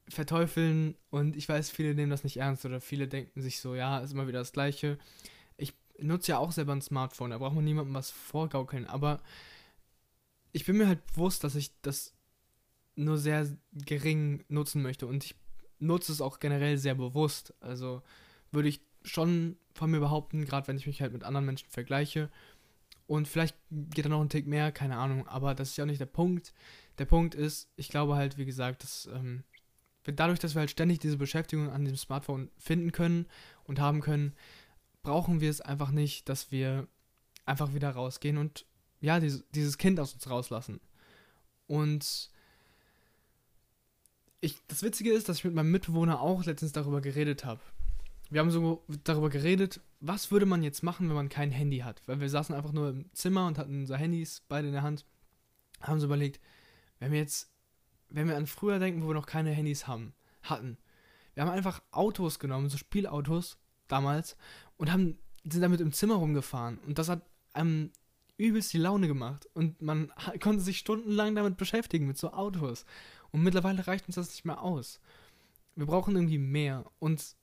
verteufeln 0.08 0.96
und 1.10 1.36
ich 1.36 1.46
weiß, 1.50 1.68
viele 1.68 1.94
nehmen 1.94 2.10
das 2.10 2.24
nicht 2.24 2.38
ernst 2.38 2.64
oder 2.64 2.80
viele 2.80 3.08
denken 3.08 3.42
sich 3.42 3.60
so, 3.60 3.74
ja, 3.74 3.98
ist 3.98 4.14
immer 4.14 4.26
wieder 4.26 4.38
das 4.38 4.52
Gleiche. 4.52 4.96
Ich 5.58 5.74
nutze 5.98 6.32
ja 6.32 6.38
auch 6.38 6.52
selber 6.52 6.72
ein 6.72 6.80
Smartphone, 6.80 7.30
da 7.30 7.38
braucht 7.38 7.56
man 7.56 7.64
niemandem 7.64 7.92
was 7.92 8.10
vorgaukeln, 8.10 8.86
aber 8.86 9.20
ich 10.52 10.64
bin 10.64 10.76
mir 10.76 10.88
halt 10.88 11.04
bewusst, 11.06 11.44
dass 11.44 11.54
ich 11.54 11.70
das 11.82 12.14
nur 12.96 13.18
sehr 13.18 13.46
gering 13.72 14.44
nutzen 14.48 14.82
möchte 14.82 15.06
und 15.06 15.24
ich 15.24 15.34
nutze 15.78 16.12
es 16.12 16.20
auch 16.20 16.38
generell 16.40 16.78
sehr 16.78 16.94
bewusst. 16.94 17.54
Also 17.60 18.02
würde 18.50 18.68
ich 18.68 18.80
schon 19.02 19.56
von 19.72 19.90
mir 19.90 20.00
behaupten, 20.00 20.44
gerade 20.44 20.68
wenn 20.68 20.76
ich 20.76 20.86
mich 20.86 21.00
halt 21.00 21.12
mit 21.12 21.24
anderen 21.24 21.46
Menschen 21.46 21.70
vergleiche. 21.70 22.30
Und 23.06 23.26
vielleicht 23.26 23.56
geht 23.70 24.04
da 24.04 24.08
noch 24.08 24.20
ein 24.20 24.28
Tick 24.28 24.46
mehr, 24.46 24.70
keine 24.70 24.96
Ahnung, 24.96 25.26
aber 25.26 25.54
das 25.54 25.70
ist 25.70 25.76
ja 25.76 25.84
auch 25.84 25.88
nicht 25.88 26.00
der 26.00 26.06
Punkt. 26.06 26.52
Der 26.98 27.06
Punkt 27.06 27.34
ist, 27.34 27.68
ich 27.76 27.88
glaube 27.88 28.14
halt, 28.14 28.38
wie 28.38 28.44
gesagt, 28.44 28.84
dass 28.84 29.08
ähm, 29.12 29.42
dadurch, 30.04 30.38
dass 30.38 30.54
wir 30.54 30.60
halt 30.60 30.70
ständig 30.70 31.00
diese 31.00 31.16
Beschäftigung 31.16 31.70
an 31.70 31.84
dem 31.84 31.96
Smartphone 31.96 32.50
finden 32.58 32.92
können 32.92 33.26
und 33.64 33.80
haben 33.80 34.00
können, 34.00 34.34
brauchen 35.02 35.40
wir 35.40 35.50
es 35.50 35.60
einfach 35.60 35.90
nicht, 35.90 36.28
dass 36.28 36.52
wir 36.52 36.86
einfach 37.46 37.74
wieder 37.74 37.90
rausgehen 37.90 38.38
und 38.38 38.66
ja, 39.00 39.20
dieses, 39.20 39.78
Kind 39.78 39.98
aus 40.00 40.14
uns 40.14 40.28
rauslassen. 40.28 40.80
Und 41.66 42.30
ich, 44.40 44.56
das 44.68 44.82
Witzige 44.82 45.12
ist, 45.12 45.28
dass 45.28 45.38
ich 45.38 45.44
mit 45.44 45.54
meinem 45.54 45.70
Mitbewohner 45.70 46.20
auch 46.20 46.44
letztens 46.44 46.72
darüber 46.72 47.00
geredet 47.00 47.44
habe 47.44 47.60
wir 48.30 48.40
haben 48.40 48.50
so 48.50 48.84
darüber 49.04 49.28
geredet, 49.28 49.80
was 49.98 50.30
würde 50.30 50.46
man 50.46 50.62
jetzt 50.62 50.82
machen, 50.82 51.08
wenn 51.08 51.16
man 51.16 51.28
kein 51.28 51.50
Handy 51.50 51.78
hat? 51.78 52.02
Weil 52.06 52.20
wir 52.20 52.30
saßen 52.30 52.54
einfach 52.54 52.72
nur 52.72 52.90
im 52.90 53.12
Zimmer 53.12 53.46
und 53.46 53.58
hatten 53.58 53.80
unsere 53.80 53.98
Handys 53.98 54.42
beide 54.48 54.68
in 54.68 54.72
der 54.72 54.82
Hand. 54.82 55.04
Haben 55.80 55.98
so 55.98 56.06
überlegt, 56.06 56.40
wenn 57.00 57.10
wir 57.10 57.18
jetzt, 57.18 57.50
wenn 58.08 58.28
wir 58.28 58.36
an 58.36 58.46
früher 58.46 58.78
denken, 58.78 59.02
wo 59.02 59.08
wir 59.08 59.14
noch 59.14 59.26
keine 59.26 59.50
Handys 59.50 59.88
haben, 59.88 60.14
hatten. 60.42 60.78
Wir 61.34 61.42
haben 61.42 61.50
einfach 61.50 61.82
Autos 61.90 62.38
genommen, 62.38 62.68
so 62.68 62.78
Spielautos 62.78 63.58
damals, 63.88 64.36
und 64.76 64.92
haben, 64.92 65.18
sind 65.44 65.62
damit 65.62 65.80
im 65.80 65.92
Zimmer 65.92 66.14
rumgefahren. 66.14 66.78
Und 66.86 66.98
das 66.98 67.08
hat 67.08 67.22
einem 67.52 67.90
übelst 68.40 68.72
die 68.72 68.78
Laune 68.78 69.06
gemacht. 69.06 69.48
Und 69.54 69.80
man 69.82 70.12
konnte 70.40 70.62
sich 70.62 70.78
stundenlang 70.78 71.34
damit 71.34 71.56
beschäftigen, 71.56 72.06
mit 72.06 72.18
so 72.18 72.32
Autos. 72.32 72.84
Und 73.30 73.42
mittlerweile 73.42 73.86
reicht 73.86 74.06
uns 74.06 74.16
das 74.16 74.30
nicht 74.30 74.44
mehr 74.44 74.62
aus. 74.62 75.00
Wir 75.76 75.86
brauchen 75.86 76.16
irgendwie 76.16 76.38
mehr. 76.38 76.84
Und 76.98 77.36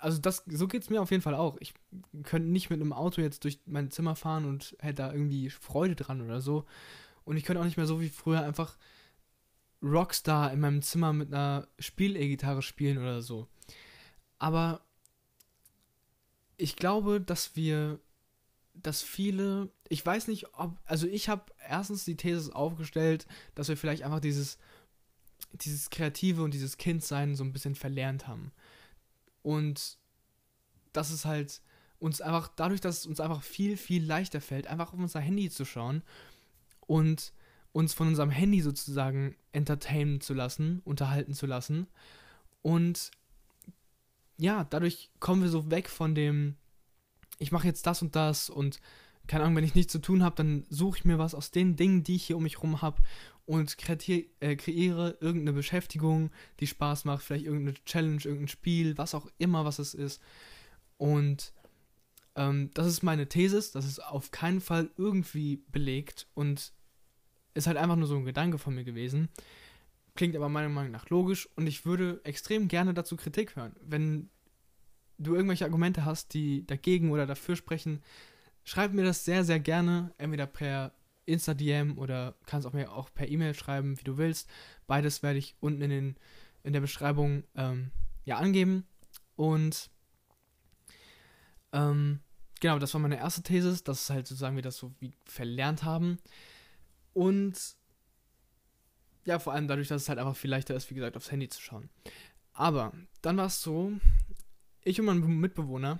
also 0.00 0.20
das, 0.20 0.44
so 0.46 0.68
geht 0.68 0.82
es 0.82 0.90
mir 0.90 1.00
auf 1.00 1.10
jeden 1.10 1.22
Fall 1.22 1.34
auch. 1.34 1.56
Ich 1.60 1.74
könnte 2.22 2.48
nicht 2.48 2.70
mit 2.70 2.80
einem 2.80 2.92
Auto 2.92 3.20
jetzt 3.20 3.44
durch 3.44 3.60
mein 3.66 3.90
Zimmer 3.90 4.14
fahren 4.14 4.44
und 4.44 4.76
hätte 4.78 5.02
da 5.02 5.12
irgendwie 5.12 5.50
Freude 5.50 5.96
dran 5.96 6.20
oder 6.20 6.40
so. 6.40 6.64
Und 7.24 7.36
ich 7.36 7.44
könnte 7.44 7.60
auch 7.60 7.64
nicht 7.64 7.76
mehr 7.76 7.86
so 7.86 8.00
wie 8.00 8.08
früher 8.08 8.42
einfach 8.42 8.76
Rockstar 9.82 10.52
in 10.52 10.60
meinem 10.60 10.82
Zimmer 10.82 11.12
mit 11.12 11.32
einer 11.32 11.66
Spiel-E-Gitarre 11.78 12.62
spielen 12.62 12.98
oder 12.98 13.22
so. 13.22 13.48
Aber 14.38 14.80
ich 16.56 16.76
glaube, 16.76 17.20
dass 17.20 17.56
wir, 17.56 17.98
dass 18.82 19.02
viele, 19.02 19.70
ich 19.88 20.04
weiß 20.04 20.28
nicht, 20.28 20.54
ob, 20.54 20.78
also 20.84 21.06
ich 21.06 21.28
habe 21.28 21.52
erstens 21.68 22.04
die 22.04 22.16
These 22.16 22.54
aufgestellt, 22.54 23.26
dass 23.54 23.68
wir 23.68 23.76
vielleicht 23.76 24.02
einfach 24.02 24.20
dieses, 24.20 24.58
dieses 25.52 25.90
Kreative 25.90 26.42
und 26.42 26.54
dieses 26.54 26.76
Kindsein 26.76 27.34
so 27.34 27.44
ein 27.44 27.52
bisschen 27.52 27.74
verlernt 27.74 28.28
haben. 28.28 28.52
Und 29.42 29.98
das 30.92 31.10
ist 31.10 31.24
halt 31.24 31.62
uns 31.98 32.20
einfach, 32.20 32.48
dadurch, 32.48 32.80
dass 32.80 32.98
es 32.98 33.06
uns 33.06 33.20
einfach 33.20 33.42
viel, 33.42 33.76
viel 33.76 34.04
leichter 34.04 34.40
fällt, 34.40 34.66
einfach 34.66 34.92
auf 34.92 34.98
unser 34.98 35.20
Handy 35.20 35.50
zu 35.50 35.64
schauen 35.64 36.02
und 36.80 37.32
uns 37.72 37.94
von 37.94 38.08
unserem 38.08 38.30
Handy 38.30 38.60
sozusagen 38.60 39.36
entertainen 39.52 40.20
zu 40.20 40.34
lassen, 40.34 40.80
unterhalten 40.84 41.34
zu 41.34 41.46
lassen. 41.46 41.86
Und 42.62 43.10
ja, 44.38 44.64
dadurch 44.64 45.10
kommen 45.20 45.42
wir 45.42 45.48
so 45.48 45.70
weg 45.70 45.88
von 45.88 46.14
dem, 46.14 46.56
ich 47.38 47.52
mache 47.52 47.66
jetzt 47.66 47.86
das 47.86 48.02
und 48.02 48.16
das 48.16 48.50
und 48.50 48.80
keine 49.26 49.44
Ahnung, 49.44 49.56
wenn 49.56 49.64
ich 49.64 49.74
nichts 49.74 49.92
zu 49.92 49.98
tun 49.98 50.22
habe, 50.22 50.36
dann 50.36 50.64
suche 50.70 50.98
ich 50.98 51.04
mir 51.04 51.18
was 51.18 51.34
aus 51.34 51.50
den 51.50 51.76
Dingen, 51.76 52.04
die 52.04 52.16
ich 52.16 52.24
hier 52.24 52.36
um 52.36 52.44
mich 52.44 52.62
rum 52.62 52.80
habe 52.80 53.02
und 53.44 53.78
kreatier, 53.78 54.24
äh, 54.40 54.56
kreiere 54.56 55.16
irgendeine 55.20 55.52
Beschäftigung, 55.52 56.30
die 56.60 56.66
Spaß 56.66 57.04
macht, 57.04 57.24
vielleicht 57.24 57.44
irgendeine 57.44 57.74
Challenge, 57.84 58.20
irgendein 58.22 58.48
Spiel, 58.48 58.98
was 58.98 59.14
auch 59.14 59.28
immer, 59.38 59.64
was 59.64 59.78
es 59.78 59.94
ist. 59.94 60.20
Und 60.96 61.52
ähm, 62.34 62.70
das 62.74 62.86
ist 62.86 63.02
meine 63.02 63.28
These, 63.28 63.72
das 63.72 63.84
ist 63.84 64.00
auf 64.00 64.30
keinen 64.30 64.60
Fall 64.60 64.90
irgendwie 64.96 65.62
belegt 65.70 66.26
und 66.34 66.72
ist 67.54 67.66
halt 67.66 67.76
einfach 67.76 67.96
nur 67.96 68.08
so 68.08 68.16
ein 68.16 68.24
Gedanke 68.24 68.58
von 68.58 68.74
mir 68.74 68.84
gewesen. 68.84 69.28
Klingt 70.14 70.36
aber 70.36 70.48
meiner 70.48 70.68
Meinung 70.68 70.92
nach 70.92 71.08
logisch 71.08 71.48
und 71.56 71.66
ich 71.66 71.84
würde 71.84 72.20
extrem 72.24 72.68
gerne 72.68 72.94
dazu 72.94 73.16
Kritik 73.16 73.56
hören. 73.56 73.76
Wenn 73.80 74.30
du 75.18 75.34
irgendwelche 75.34 75.64
Argumente 75.64 76.04
hast, 76.04 76.34
die 76.34 76.66
dagegen 76.66 77.10
oder 77.10 77.26
dafür 77.26 77.56
sprechen, 77.56 78.02
schreib 78.64 78.92
mir 78.92 79.04
das 79.04 79.24
sehr, 79.24 79.44
sehr 79.44 79.60
gerne, 79.60 80.12
entweder 80.18 80.46
per 80.46 80.92
Insta-DM 81.26 81.98
oder 81.98 82.34
kannst 82.46 82.66
auch 82.66 82.72
mir 82.72 82.92
auch 82.92 83.12
per 83.12 83.28
E-Mail 83.28 83.54
schreiben, 83.54 83.98
wie 83.98 84.04
du 84.04 84.16
willst. 84.16 84.48
Beides 84.86 85.22
werde 85.22 85.38
ich 85.38 85.56
unten 85.60 85.82
in, 85.82 85.90
den, 85.90 86.16
in 86.62 86.72
der 86.72 86.80
Beschreibung 86.80 87.44
ähm, 87.54 87.90
ja 88.24 88.36
angeben. 88.38 88.86
Und 89.34 89.90
ähm, 91.72 92.20
genau, 92.60 92.78
das 92.78 92.94
war 92.94 93.00
meine 93.00 93.18
erste 93.18 93.42
These, 93.42 93.82
dass 93.82 94.10
halt 94.10 94.26
sozusagen 94.26 94.56
wir 94.56 94.62
das 94.62 94.76
so 94.76 94.92
wie 95.00 95.12
verlernt 95.24 95.82
haben. 95.82 96.18
Und 97.12 97.76
ja, 99.24 99.38
vor 99.38 99.52
allem 99.52 99.68
dadurch, 99.68 99.88
dass 99.88 100.02
es 100.02 100.08
halt 100.08 100.18
einfach 100.18 100.36
viel 100.36 100.50
leichter 100.50 100.74
ist, 100.74 100.88
wie 100.90 100.94
gesagt, 100.94 101.16
aufs 101.16 101.32
Handy 101.32 101.48
zu 101.48 101.60
schauen. 101.60 101.90
Aber 102.52 102.92
dann 103.22 103.36
war 103.36 103.46
es 103.46 103.60
so, 103.60 103.92
ich 104.86 105.00
und 105.00 105.06
mein 105.06 105.20
Mitbewohner 105.20 105.98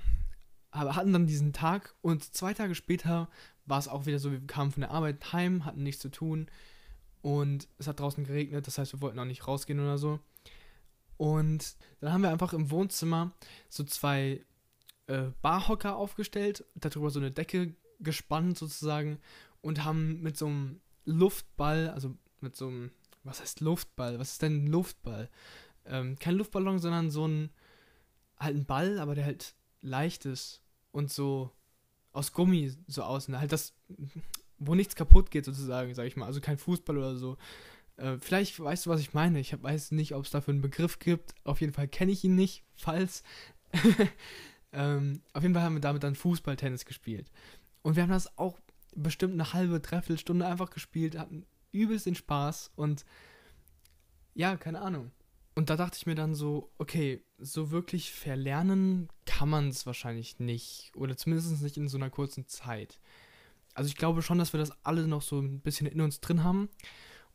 hatten 0.73 1.13
dann 1.13 1.27
diesen 1.27 1.53
Tag 1.53 1.95
und 2.03 2.23
zwei 2.35 2.55
Tage 2.55 2.75
später 2.75 3.29
war 3.65 3.79
es 3.79 3.89
auch 3.89 4.07
wieder 4.07 4.19
so, 4.19 4.31
wir 4.31 4.47
kamen 4.47 4.71
von 4.71 4.83
der 4.83 4.91
Arbeit 4.91 5.33
heim, 5.33 5.65
hatten 5.65 5.83
nichts 5.83 6.03
zu 6.03 6.09
tun 6.09 6.47
und 7.23 7.67
es 7.79 7.89
hat 7.89 7.99
draußen 7.99 8.25
geregnet, 8.25 8.67
das 8.67 8.79
heißt, 8.79 8.93
wir 8.93 9.01
wollten 9.01 9.19
auch 9.19 9.25
nicht 9.25 9.49
rausgehen 9.49 9.81
oder 9.81 9.99
so. 9.99 10.21
Und 11.17 11.77
dann 12.01 12.13
haben 12.13 12.23
wir 12.23 12.31
einfach 12.31 12.53
im 12.53 12.71
Wohnzimmer 12.71 13.33
so 13.69 13.83
zwei 13.85 14.45
äh, 15.07 15.31
Barhocker 15.43 15.97
aufgestellt, 15.97 16.65
darüber 16.75 17.11
so 17.11 17.19
eine 17.19 17.33
Decke 17.33 17.75
gespannt 18.01 18.59
sozusagen 18.59 19.19
und 19.63 19.85
haben 19.85 20.21
mit 20.21 20.37
so 20.37 20.47
einem 20.47 20.81
Luftball, 21.05 21.89
also 21.89 22.15
mit 22.41 22.55
so 22.55 22.69
einem, 22.69 22.91
was 23.25 23.41
heißt 23.41 23.61
Luftball? 23.61 24.19
Was 24.19 24.33
ist 24.33 24.43
denn 24.43 24.65
ein 24.65 24.67
Luftball? 24.69 25.31
Ähm, 25.87 26.19
kein 26.19 26.37
Luftballon, 26.37 26.79
sondern 26.79 27.11
so 27.11 27.27
ein, 27.27 27.51
halt 28.39 28.57
ein 28.57 28.67
Ball, 28.67 28.99
aber 28.99 29.15
der 29.15 29.25
halt 29.25 29.55
leicht 29.81 30.25
ist 30.27 30.63
und 30.93 31.11
so 31.11 31.51
aus 32.13 32.33
Gummi 32.33 32.73
so 32.87 33.03
außen. 33.03 33.39
Halt 33.39 33.53
das, 33.53 33.75
wo 34.59 34.75
nichts 34.75 34.97
kaputt 34.97 35.31
geht 35.31 35.45
sozusagen, 35.45 35.95
sag 35.95 36.07
ich 36.07 36.17
mal. 36.17 36.27
Also 36.27 36.41
kein 36.41 36.59
Fußball 36.59 36.97
oder 36.97 37.17
so. 37.17 37.37
Äh, 37.97 38.17
vielleicht 38.19 38.59
weißt 38.59 38.87
du, 38.87 38.91
was 38.91 39.01
ich 39.01 39.15
meine. 39.15 39.41
Ich 39.41 39.53
hab, 39.53 39.63
weiß 39.63 39.93
nicht, 39.93 40.15
ob 40.15 40.25
es 40.25 40.31
dafür 40.31 40.53
einen 40.53 40.63
Begriff 40.63 40.99
gibt. 40.99 41.35
Auf 41.45 41.61
jeden 41.61 41.73
Fall 41.73 41.89
kenne 41.89 42.13
ich 42.13 42.25
ihn 42.25 42.35
nicht, 42.35 42.65
falls. 42.75 43.23
ähm, 44.73 45.23
auf 45.33 45.43
jeden 45.43 45.55
Fall 45.55 45.63
haben 45.63 45.75
wir 45.75 45.81
damit 45.81 46.03
dann 46.03 46.15
Fußballtennis 46.15 46.85
gespielt. 46.85 47.31
Und 47.83 47.97
wir 47.97 48.03
haben 48.03 48.11
das 48.11 48.37
auch 48.39 48.59
bestimmt 48.95 49.35
eine 49.35 49.53
halbe, 49.53 49.81
dreiviertel 49.81 50.19
Stunde 50.19 50.47
einfach 50.47 50.71
gespielt, 50.71 51.19
hatten 51.19 51.45
übelst 51.73 52.07
den 52.07 52.15
Spaß 52.15 52.73
und 52.75 53.05
ja, 54.35 54.57
keine 54.57 54.81
Ahnung. 54.81 55.13
Und 55.57 55.71
da 55.71 55.77
dachte 55.77 55.97
ich 55.97 56.05
mir 56.05 56.15
dann 56.15 56.35
so, 56.35 56.71
okay, 56.77 57.25
so 57.39 57.71
wirklich 57.71 58.13
verlernen 58.13 59.09
kann 59.25 59.49
man 59.49 59.69
es 59.69 59.87
wahrscheinlich 59.87 60.39
nicht. 60.39 60.93
Oder 60.95 61.17
zumindest 61.17 61.63
nicht 61.63 61.79
in 61.79 61.89
so 61.89 61.97
einer 61.97 62.11
kurzen 62.11 62.47
Zeit. 62.47 63.01
Also 63.73 63.89
ich 63.89 63.97
glaube 63.97 64.21
schon, 64.21 64.39
dass 64.39 64.53
wir 64.53 64.61
das 64.61 64.73
alle 64.85 65.09
noch 65.09 65.23
so 65.23 65.41
ein 65.41 65.61
bisschen 65.61 65.87
in 65.87 66.03
uns 66.03 66.21
drin 66.21 66.45
haben. 66.45 66.69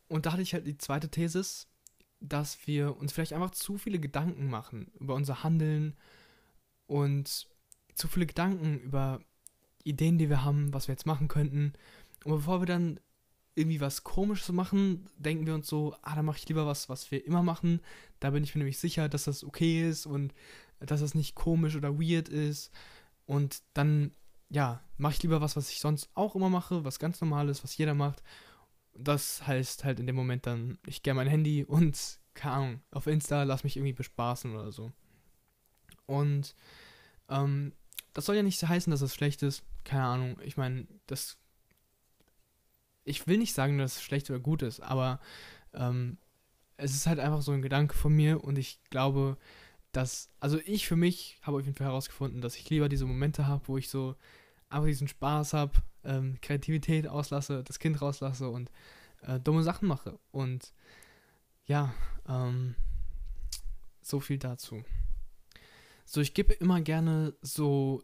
Und 0.08 0.28
da 0.28 0.34
hatte 0.34 0.44
ich 0.44 0.54
halt 0.54 0.68
die 0.68 0.78
zweite 0.78 1.10
Thesis, 1.10 1.68
dass 2.20 2.68
wir 2.68 2.96
uns 2.96 3.12
vielleicht 3.12 3.34
einfach 3.34 3.52
zu 3.52 3.80
viele 3.80 4.00
Gedanken 4.00 4.52
machen 4.52 4.92
über 5.00 5.16
unser 5.16 5.44
Handeln 5.44 5.98
und 6.86 7.48
zu 7.96 8.08
viele 8.08 8.28
Gedanken 8.28 8.82
über 8.82 9.20
Ideen, 9.84 10.20
die 10.20 10.30
wir 10.30 10.44
haben, 10.44 10.72
was 10.76 10.88
wir 10.88 10.94
jetzt 10.94 11.08
machen 11.08 11.28
könnten. 11.28 11.74
Und 12.24 12.36
bevor 12.36 12.62
wir 12.62 12.68
dann 12.68 13.00
irgendwie 13.56 13.82
was 13.82 14.04
Komisches 14.04 14.50
machen, 14.50 15.10
denken 15.18 15.46
wir 15.46 15.54
uns 15.54 15.68
so, 15.68 15.96
ah, 16.02 16.16
dann 16.16 16.26
mache 16.26 16.38
ich 16.38 16.48
lieber 16.48 16.66
was, 16.66 16.90
was 16.90 17.12
wir 17.12 17.26
immer 17.26 17.44
machen. 17.44 17.82
Da 18.20 18.30
bin 18.30 18.44
ich 18.44 18.56
mir 18.56 18.60
nämlich 18.60 18.80
sicher, 18.80 19.10
dass 19.10 19.26
das 19.26 19.44
okay 19.44 19.90
ist 19.90 20.06
und 20.06 20.34
dass 20.80 21.02
das 21.02 21.16
nicht 21.16 21.36
komisch 21.36 21.76
oder 21.76 22.00
weird 22.00 22.30
ist. 22.30 22.72
Und 23.26 23.62
dann, 23.74 24.12
ja, 24.50 24.82
mache 24.98 25.14
ich 25.14 25.24
lieber 25.24 25.42
was, 25.42 25.56
was 25.56 25.70
ich 25.70 25.80
sonst 25.80 26.10
auch 26.14 26.36
immer 26.36 26.50
mache, 26.50 26.86
was 26.86 27.00
ganz 27.00 27.20
normal 27.22 27.50
ist, 27.50 27.64
was 27.64 27.78
jeder 27.78 27.94
macht. 27.94 28.24
Das 28.94 29.46
heißt 29.46 29.84
halt 29.84 30.00
in 30.00 30.08
dem 30.08 30.16
Moment 30.16 30.46
dann, 30.46 30.78
ich 30.86 31.04
gehe 31.04 31.14
mein 31.14 31.28
Handy 31.28 31.64
und, 31.64 32.20
keine 32.34 32.56
Ahnung, 32.56 32.82
auf 32.92 33.08
Insta 33.08 33.44
lass 33.44 33.64
mich 33.64 33.76
irgendwie 33.76 33.94
bespaßen 33.94 34.54
oder 34.56 34.72
so. 34.72 34.92
Und 36.06 36.56
ähm, 37.30 37.74
das 38.14 38.26
soll 38.26 38.36
ja 38.36 38.44
nicht 38.44 38.62
heißen, 38.62 38.92
dass 38.92 39.00
das 39.02 39.16
schlecht 39.16 39.44
ist. 39.44 39.64
Keine 39.84 40.04
Ahnung. 40.04 40.38
Ich 40.44 40.58
meine, 40.58 40.88
das 41.08 41.38
ich 43.12 43.28
will 43.28 43.38
nicht 43.38 43.54
sagen, 43.54 43.78
dass 43.78 43.98
es 43.98 44.02
schlecht 44.02 44.30
oder 44.30 44.40
gut 44.40 44.62
ist, 44.64 44.80
aber 44.80 45.20
ähm, 45.74 46.18
es 46.78 46.96
ist 46.96 47.06
halt 47.06 47.20
einfach 47.20 47.42
so 47.42 47.52
ein 47.52 47.62
Gedanke 47.62 47.96
von 47.96 48.14
mir 48.14 48.44
und 48.44 48.58
ich 48.58 48.80
glaube, 48.90 49.38
dass, 49.92 50.30
also 50.40 50.60
ich 50.66 50.88
für 50.88 50.96
mich 50.96 51.38
habe 51.42 51.58
auf 51.58 51.66
jeden 51.66 51.76
Fall 51.76 51.88
herausgefunden, 51.88 52.42
dass 52.42 52.56
ich 52.56 52.70
lieber 52.70 52.90
diese 52.90 53.06
Momente 53.06 53.46
habe, 53.48 53.68
wo 53.68 53.78
ich 53.78 53.90
so 53.90 54.16
einfach 54.70 54.88
diesen 54.88 55.08
Spaß 55.08 55.54
habe, 55.54 55.74
ähm, 56.04 56.38
Kreativität 56.42 57.08
auslasse, 57.08 57.64
das 57.64 57.80
Kind 57.80 58.02
rauslasse 58.02 58.50
und 58.50 58.72
äh, 59.22 59.40
dumme 59.40 59.64
Sachen 59.64 59.88
mache. 59.88 60.18
Und 60.32 60.74
ja, 61.66 61.94
ähm, 62.28 62.76
so 64.02 64.20
viel 64.20 64.40
dazu. 64.40 64.84
So, 66.06 66.22
ich 66.22 66.34
gebe 66.34 66.54
immer 66.54 66.82
gerne 66.82 67.34
so 67.42 68.04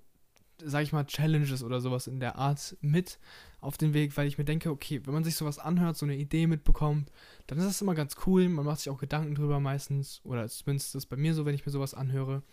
sag 0.64 0.84
ich 0.84 0.94
mal, 0.94 1.06
Challenges 1.06 1.64
oder 1.64 1.82
sowas 1.82 2.08
in 2.08 2.20
der 2.20 2.36
Art 2.36 2.78
mit 2.82 3.20
auf 3.60 3.78
den 3.78 3.94
Weg, 3.94 4.16
weil 4.18 4.28
ich 4.28 4.38
mir 4.38 4.46
denke, 4.46 4.72
okay, 4.72 5.02
wenn 5.06 5.14
man 5.14 5.24
sich 5.24 5.36
sowas 5.36 5.60
anhört, 5.60 5.98
so 5.98 6.06
eine 6.06 6.16
Idee 6.16 6.48
mitbekommt, 6.48 7.12
dann 7.48 7.58
ist 7.58 7.68
das 7.68 7.82
immer 7.82 7.96
ganz 7.96 8.16
cool. 8.26 8.50
Man 8.50 8.66
macht 8.66 8.80
sich 8.80 8.90
auch 8.90 9.00
Gedanken 9.00 9.36
drüber 9.36 9.60
meistens, 9.60 10.22
oder 10.24 10.48
zumindest 10.48 10.88
ist 10.88 10.96
das 10.96 11.06
bei 11.06 11.18
mir 11.18 11.34
so, 11.34 11.46
wenn 11.46 11.56
ich 11.56 11.66
mir 11.66 11.72
sowas 11.72 11.94
anhöre. 11.94 12.44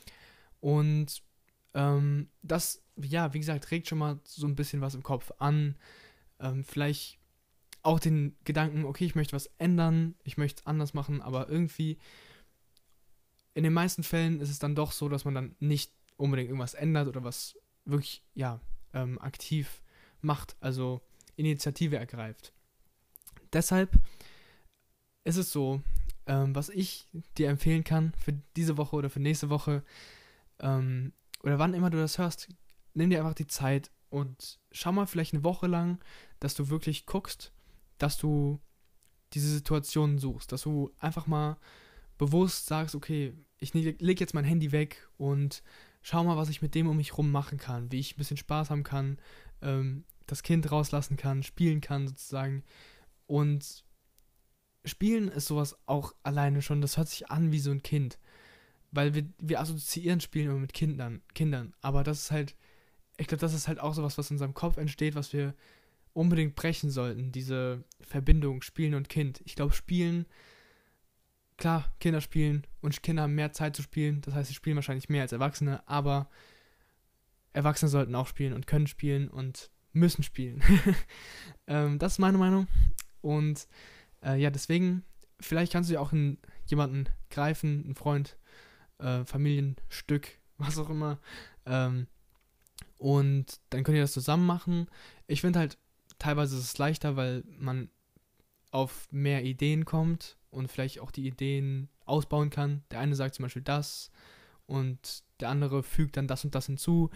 Und 0.61 1.23
ähm, 1.75 2.29
das, 2.43 2.83
ja, 2.97 3.35
wie 3.35 3.41
gesagt, 3.41 3.71
regt 3.71 3.89
schon 3.89 3.99
mal 3.99 4.19
so 4.25 4.47
ein 4.47 4.57
bisschen 4.57 4.81
was 4.81 4.95
im 4.95 5.03
Kopf 5.03 5.33
an. 5.39 5.77
Ähm, 6.41 6.65
vielleicht 6.65 7.19
auch 7.83 8.01
den 8.01 8.37
Gedanken, 8.45 8.85
okay, 8.85 9.05
ich 9.05 9.15
möchte 9.15 9.37
was 9.37 9.51
ändern, 9.59 10.15
ich 10.25 10.39
möchte 10.39 10.61
es 10.61 10.67
anders 10.67 10.95
machen, 10.95 11.21
aber 11.21 11.51
irgendwie 11.51 11.99
in 13.53 13.63
den 13.63 13.73
meisten 13.73 14.03
Fällen 14.03 14.41
ist 14.41 14.51
es 14.51 14.59
dann 14.59 14.75
doch 14.75 14.91
so, 14.93 15.09
dass 15.09 15.25
man 15.25 15.35
dann 15.35 15.55
nicht 15.61 15.93
unbedingt 16.17 16.49
irgendwas 16.49 16.75
ändert 16.75 17.09
oder 17.09 17.25
was 17.25 17.57
wirklich, 17.85 18.23
ja, 18.35 18.61
ähm, 18.93 19.21
aktiv 19.21 19.83
macht, 20.21 20.57
also 20.61 21.01
Initiative 21.37 21.97
ergreift. 21.97 22.53
Deshalb 23.53 23.99
ist 25.25 25.37
es 25.37 25.53
so, 25.53 25.83
ähm, 26.27 26.55
was 26.55 26.69
ich 26.69 27.09
dir 27.37 27.49
empfehlen 27.49 27.85
kann 27.85 28.13
für 28.19 28.33
diese 28.57 28.77
Woche 28.77 28.97
oder 28.97 29.11
für 29.11 29.21
nächste 29.21 29.51
Woche, 29.51 29.85
ähm, 30.61 31.13
oder 31.43 31.59
wann 31.59 31.75
immer 31.75 31.91
du 31.91 31.99
das 31.99 32.19
hörst, 32.19 32.49
nimm 32.95 33.11
dir 33.11 33.19
einfach 33.19 33.35
die 33.35 33.47
Zeit 33.47 33.91
und 34.11 34.59
schau 34.73 34.93
mal 34.93 35.07
vielleicht 35.07 35.35
eine 35.35 35.45
Woche 35.45 35.67
lang, 35.67 36.03
dass 36.41 36.55
du 36.55 36.69
wirklich 36.69 37.07
guckst, 37.07 37.53
dass 37.99 38.17
du 38.17 38.61
diese 39.33 39.49
Situation 39.49 40.19
suchst, 40.19 40.53
dass 40.53 40.63
du 40.63 40.93
einfach 40.99 41.27
mal 41.27 41.59
bewusst 42.17 42.67
sagst, 42.67 42.95
okay, 42.95 43.35
ich 43.59 43.75
lege 43.75 44.21
jetzt 44.21 44.35
mein 44.35 44.45
Handy 44.45 44.73
weg 44.73 45.09
und 45.17 45.63
schau 46.05 46.23
mal, 46.23 46.37
was 46.37 46.51
ich 46.51 46.63
mit 46.63 46.75
dem 46.75 46.87
um 46.87 46.99
mich 46.99 47.17
rum 47.17 47.33
machen 47.33 47.59
kann, 47.59 47.91
wie 47.91 47.99
ich 47.99 48.15
ein 48.15 48.19
bisschen 48.19 48.37
Spaß 48.37 48.69
haben 48.71 48.83
kann, 48.85 49.19
ähm, 49.63 50.05
das 50.27 50.43
Kind 50.43 50.71
rauslassen 50.71 51.17
kann, 51.17 51.43
spielen 51.43 51.81
kann 51.81 52.07
sozusagen. 52.07 52.63
Und 53.27 53.85
Spielen 54.85 55.29
ist 55.29 55.47
sowas 55.47 55.79
auch 55.87 56.15
alleine 56.23 56.61
schon, 56.61 56.83
das 56.83 56.99
hört 56.99 57.09
sich 57.09 57.31
an 57.31 57.53
wie 57.53 57.59
so 57.59 57.71
ein 57.71 57.83
Kind. 57.83 58.19
Weil 58.93 59.15
wir, 59.15 59.25
wir 59.39 59.61
assoziieren 59.61 60.21
Spielen 60.21 60.51
immer 60.51 60.59
mit 60.59 60.75
Kindern, 60.75 61.23
Kindern. 61.35 61.75
Aber 61.81 62.05
das 62.05 62.21
ist 62.21 62.31
halt, 62.31 62.55
ich 63.17 63.27
glaube, 63.27 63.41
das 63.41 63.55
ist 63.55 63.67
halt 63.67 63.81
auch 63.81 63.95
sowas, 63.95 64.19
was 64.19 64.31
in 64.31 64.35
unserem 64.35 64.55
Kopf 64.55 64.77
entsteht, 64.77 65.15
was 65.15 65.33
wir 65.33 65.55
unbedingt 66.13 66.55
brechen 66.55 66.91
sollten, 66.91 67.33
diese 67.33 67.83
Verbindung 68.03 68.61
Spielen 68.61 68.95
und 68.95 69.09
Kind. 69.09 69.41
Ich 69.47 69.57
glaube, 69.57 69.73
Spielen 69.73 70.27
klar, 71.57 71.93
Kinder 72.01 72.21
spielen 72.21 72.67
und 72.81 73.03
Kinder 73.03 73.23
haben 73.23 73.35
mehr 73.35 73.53
Zeit 73.53 73.77
zu 73.77 73.83
spielen. 73.83 74.21
Das 74.23 74.35
heißt, 74.35 74.49
sie 74.49 74.55
spielen 74.55 74.77
wahrscheinlich 74.77 75.09
mehr 75.09 75.23
als 75.23 75.33
Erwachsene, 75.33 75.87
aber 75.89 76.29
Erwachsene 77.53 77.89
sollten 77.89 78.15
auch 78.15 78.27
spielen 78.27 78.53
und 78.53 78.67
können 78.67 78.87
spielen 78.87 79.29
und 79.29 79.71
müssen 79.93 80.23
spielen. 80.23 80.63
ähm, 81.67 81.99
das 81.99 82.13
ist 82.13 82.19
meine 82.19 82.39
Meinung. 82.39 82.67
Und 83.21 83.69
äh, 84.23 84.41
ja, 84.41 84.51
deswegen, 84.51 85.05
vielleicht 85.41 85.73
kannst 85.73 85.89
du 85.89 85.95
ja 85.95 86.01
auch 86.01 86.13
in 86.13 86.39
jemanden 86.67 87.09
greifen, 87.31 87.85
einen 87.85 87.95
Freund, 87.95 88.37
äh, 88.99 89.25
Familienstück, 89.25 90.29
was 90.59 90.79
auch 90.79 90.91
immer. 90.91 91.19
Ähm, 91.67 92.09
und 92.99 93.61
dann 93.71 93.85
könnt 93.85 93.97
ihr 93.97 94.03
das 94.03 94.13
zusammen 94.13 94.47
machen. 94.47 94.89
Ich 95.27 95.41
finde 95.41 95.61
halt, 95.61 95.79
teilweise 96.19 96.57
ist 96.57 96.65
es 96.65 96.79
leichter, 96.79 97.17
weil 97.17 97.45
man 97.59 97.91
auf 98.71 99.09
mehr 99.13 99.45
Ideen 99.45 99.85
kommt 99.85 100.37
und 100.55 100.69
vielleicht 100.69 101.01
auch 101.01 101.11
die 101.11 101.27
Ideen 101.27 101.89
ausbauen 102.07 102.51
kann. 102.51 102.83
Der 102.91 103.01
eine 103.01 103.15
sagt 103.15 103.35
zum 103.35 103.45
Beispiel 103.45 103.63
das 103.63 104.11
und 104.67 105.25
der 105.41 105.51
andere 105.51 105.83
fügt 105.83 106.17
dann 106.17 106.29
das 106.29 106.45
und 106.45 106.55
das 106.55 106.67
hinzu. 106.67 107.11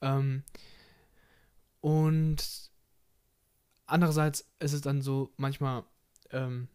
Ähm, 0.00 0.42
und 1.80 2.70
andererseits 3.86 4.48
ist 4.58 4.72
es 4.72 4.80
dann 4.80 5.02
so 5.02 5.32
manchmal, 5.36 5.84
ähm, 6.30 6.68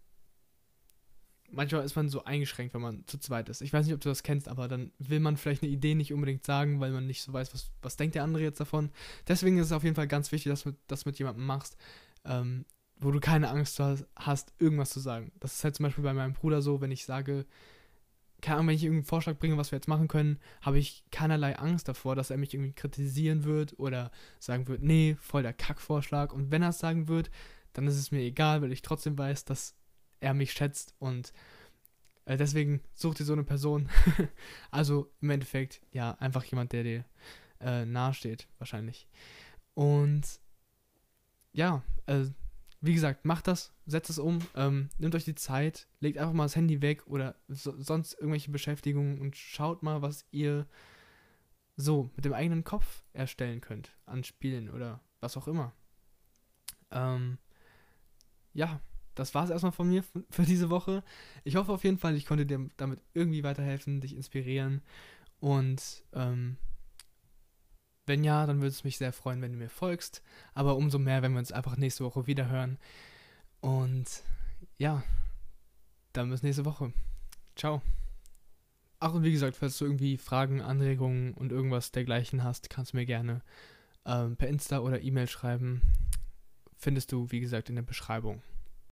manchmal 1.49 1.83
ist 1.83 1.95
man 1.95 2.09
so 2.09 2.23
eingeschränkt, 2.23 2.73
wenn 2.73 2.81
man 2.81 3.05
zu 3.07 3.17
zweit 3.17 3.49
ist. 3.49 3.61
Ich 3.61 3.73
weiß 3.73 3.85
nicht, 3.85 3.95
ob 3.95 4.01
du 4.01 4.09
das 4.09 4.23
kennst, 4.23 4.47
aber 4.47 4.67
dann 4.67 4.91
will 4.99 5.19
man 5.19 5.37
vielleicht 5.37 5.63
eine 5.63 5.71
Idee 5.71 5.95
nicht 5.95 6.13
unbedingt 6.13 6.45
sagen, 6.45 6.79
weil 6.79 6.91
man 6.91 7.07
nicht 7.07 7.21
so 7.21 7.33
weiß, 7.33 7.53
was, 7.53 7.71
was 7.81 7.97
denkt 7.97 8.15
der 8.15 8.23
andere 8.23 8.43
jetzt 8.43 8.59
davon. 8.59 8.91
Deswegen 9.27 9.57
ist 9.57 9.67
es 9.67 9.71
auf 9.71 9.83
jeden 9.83 9.95
Fall 9.95 10.07
ganz 10.07 10.31
wichtig, 10.31 10.51
dass 10.51 10.63
du 10.63 10.73
das 10.87 11.05
mit 11.05 11.19
jemandem 11.19 11.45
machst, 11.45 11.77
ähm, 12.25 12.65
wo 13.01 13.11
du 13.11 13.19
keine 13.19 13.49
Angst 13.49 13.79
hast, 14.15 14.53
irgendwas 14.59 14.91
zu 14.91 14.99
sagen. 14.99 15.31
Das 15.39 15.55
ist 15.55 15.63
halt 15.63 15.75
zum 15.75 15.85
Beispiel 15.85 16.03
bei 16.03 16.13
meinem 16.13 16.33
Bruder 16.33 16.61
so, 16.61 16.81
wenn 16.81 16.91
ich 16.91 17.05
sage, 17.05 17.45
keine 18.41 18.57
Ahnung, 18.57 18.69
wenn 18.69 18.75
ich 18.75 18.83
irgendeinen 18.83 19.05
Vorschlag 19.05 19.37
bringe, 19.37 19.57
was 19.57 19.71
wir 19.71 19.77
jetzt 19.77 19.87
machen 19.87 20.07
können, 20.07 20.39
habe 20.61 20.79
ich 20.79 21.03
keinerlei 21.11 21.57
Angst 21.57 21.87
davor, 21.87 22.15
dass 22.15 22.29
er 22.29 22.37
mich 22.37 22.53
irgendwie 22.53 22.73
kritisieren 22.73 23.43
wird 23.43 23.77
oder 23.79 24.11
sagen 24.39 24.67
wird, 24.67 24.83
nee, 24.83 25.15
voll 25.19 25.43
der 25.43 25.53
Kackvorschlag. 25.53 26.31
Und 26.33 26.51
wenn 26.51 26.61
er 26.61 26.69
es 26.69 26.79
sagen 26.79 27.07
wird, 27.07 27.31
dann 27.73 27.87
ist 27.87 27.97
es 27.97 28.11
mir 28.11 28.21
egal, 28.21 28.61
weil 28.61 28.71
ich 28.71 28.81
trotzdem 28.81 29.17
weiß, 29.17 29.45
dass 29.45 29.75
er 30.19 30.33
mich 30.33 30.53
schätzt 30.53 30.93
und 30.99 31.33
äh, 32.25 32.37
deswegen 32.37 32.81
such 32.93 33.15
dir 33.15 33.25
so 33.25 33.33
eine 33.33 33.43
Person. 33.43 33.89
also 34.71 35.11
im 35.21 35.31
Endeffekt, 35.31 35.81
ja, 35.91 36.11
einfach 36.19 36.43
jemand, 36.43 36.71
der 36.71 36.83
dir 36.83 37.05
äh, 37.59 37.85
nahesteht, 37.85 38.47
wahrscheinlich. 38.57 39.07
Und 39.73 40.39
ja, 41.53 41.83
äh, 42.05 42.25
wie 42.81 42.93
gesagt, 42.93 43.25
macht 43.25 43.47
das, 43.47 43.73
setzt 43.85 44.09
es 44.09 44.17
um, 44.17 44.39
ähm, 44.55 44.89
nehmt 44.97 45.13
euch 45.13 45.23
die 45.23 45.35
Zeit, 45.35 45.87
legt 45.99 46.17
einfach 46.17 46.33
mal 46.33 46.45
das 46.45 46.55
Handy 46.55 46.81
weg 46.81 47.05
oder 47.05 47.35
so, 47.47 47.79
sonst 47.79 48.13
irgendwelche 48.13 48.51
Beschäftigungen 48.51 49.21
und 49.21 49.37
schaut 49.37 49.83
mal, 49.83 50.01
was 50.01 50.25
ihr 50.31 50.67
so 51.77 52.09
mit 52.15 52.25
dem 52.25 52.33
eigenen 52.33 52.63
Kopf 52.63 53.03
erstellen 53.13 53.61
könnt 53.61 53.95
an 54.05 54.23
Spielen 54.23 54.69
oder 54.69 54.99
was 55.19 55.37
auch 55.37 55.47
immer. 55.47 55.73
Ähm, 56.89 57.37
ja, 58.53 58.81
das 59.15 59.35
war 59.35 59.43
es 59.43 59.51
erstmal 59.51 59.71
von 59.71 59.87
mir 59.87 60.03
für 60.29 60.43
diese 60.43 60.69
Woche. 60.71 61.03
Ich 61.43 61.55
hoffe 61.55 61.71
auf 61.71 61.83
jeden 61.83 61.99
Fall, 61.99 62.15
ich 62.15 62.25
konnte 62.25 62.45
dir 62.45 62.67
damit 62.77 62.99
irgendwie 63.13 63.43
weiterhelfen, 63.43 64.01
dich 64.01 64.15
inspirieren. 64.15 64.81
Und 65.39 66.03
ähm, 66.13 66.57
wenn 68.11 68.25
ja, 68.25 68.45
dann 68.45 68.57
würde 68.57 68.67
es 68.67 68.83
mich 68.83 68.97
sehr 68.97 69.13
freuen, 69.13 69.41
wenn 69.41 69.53
du 69.53 69.57
mir 69.57 69.69
folgst. 69.69 70.21
Aber 70.53 70.75
umso 70.75 70.99
mehr, 70.99 71.21
wenn 71.21 71.31
wir 71.31 71.39
uns 71.39 71.53
einfach 71.53 71.77
nächste 71.77 72.03
Woche 72.03 72.27
wieder 72.27 72.49
hören. 72.49 72.77
Und 73.61 74.21
ja, 74.77 75.01
dann 76.11 76.29
bis 76.29 76.43
nächste 76.43 76.65
Woche. 76.65 76.91
Ciao. 77.55 77.81
Ach, 78.99 79.13
und 79.13 79.23
wie 79.23 79.31
gesagt, 79.31 79.55
falls 79.55 79.77
du 79.77 79.85
irgendwie 79.85 80.17
Fragen, 80.17 80.61
Anregungen 80.61 81.33
und 81.35 81.53
irgendwas 81.53 81.93
dergleichen 81.93 82.43
hast, 82.43 82.69
kannst 82.69 82.91
du 82.91 82.97
mir 82.97 83.05
gerne 83.05 83.43
ähm, 84.05 84.35
per 84.35 84.49
Insta 84.49 84.79
oder 84.79 85.01
E-Mail 85.01 85.27
schreiben. 85.27 85.81
Findest 86.75 87.13
du, 87.13 87.31
wie 87.31 87.39
gesagt, 87.39 87.69
in 87.69 87.75
der 87.75 87.81
Beschreibung. 87.81 88.41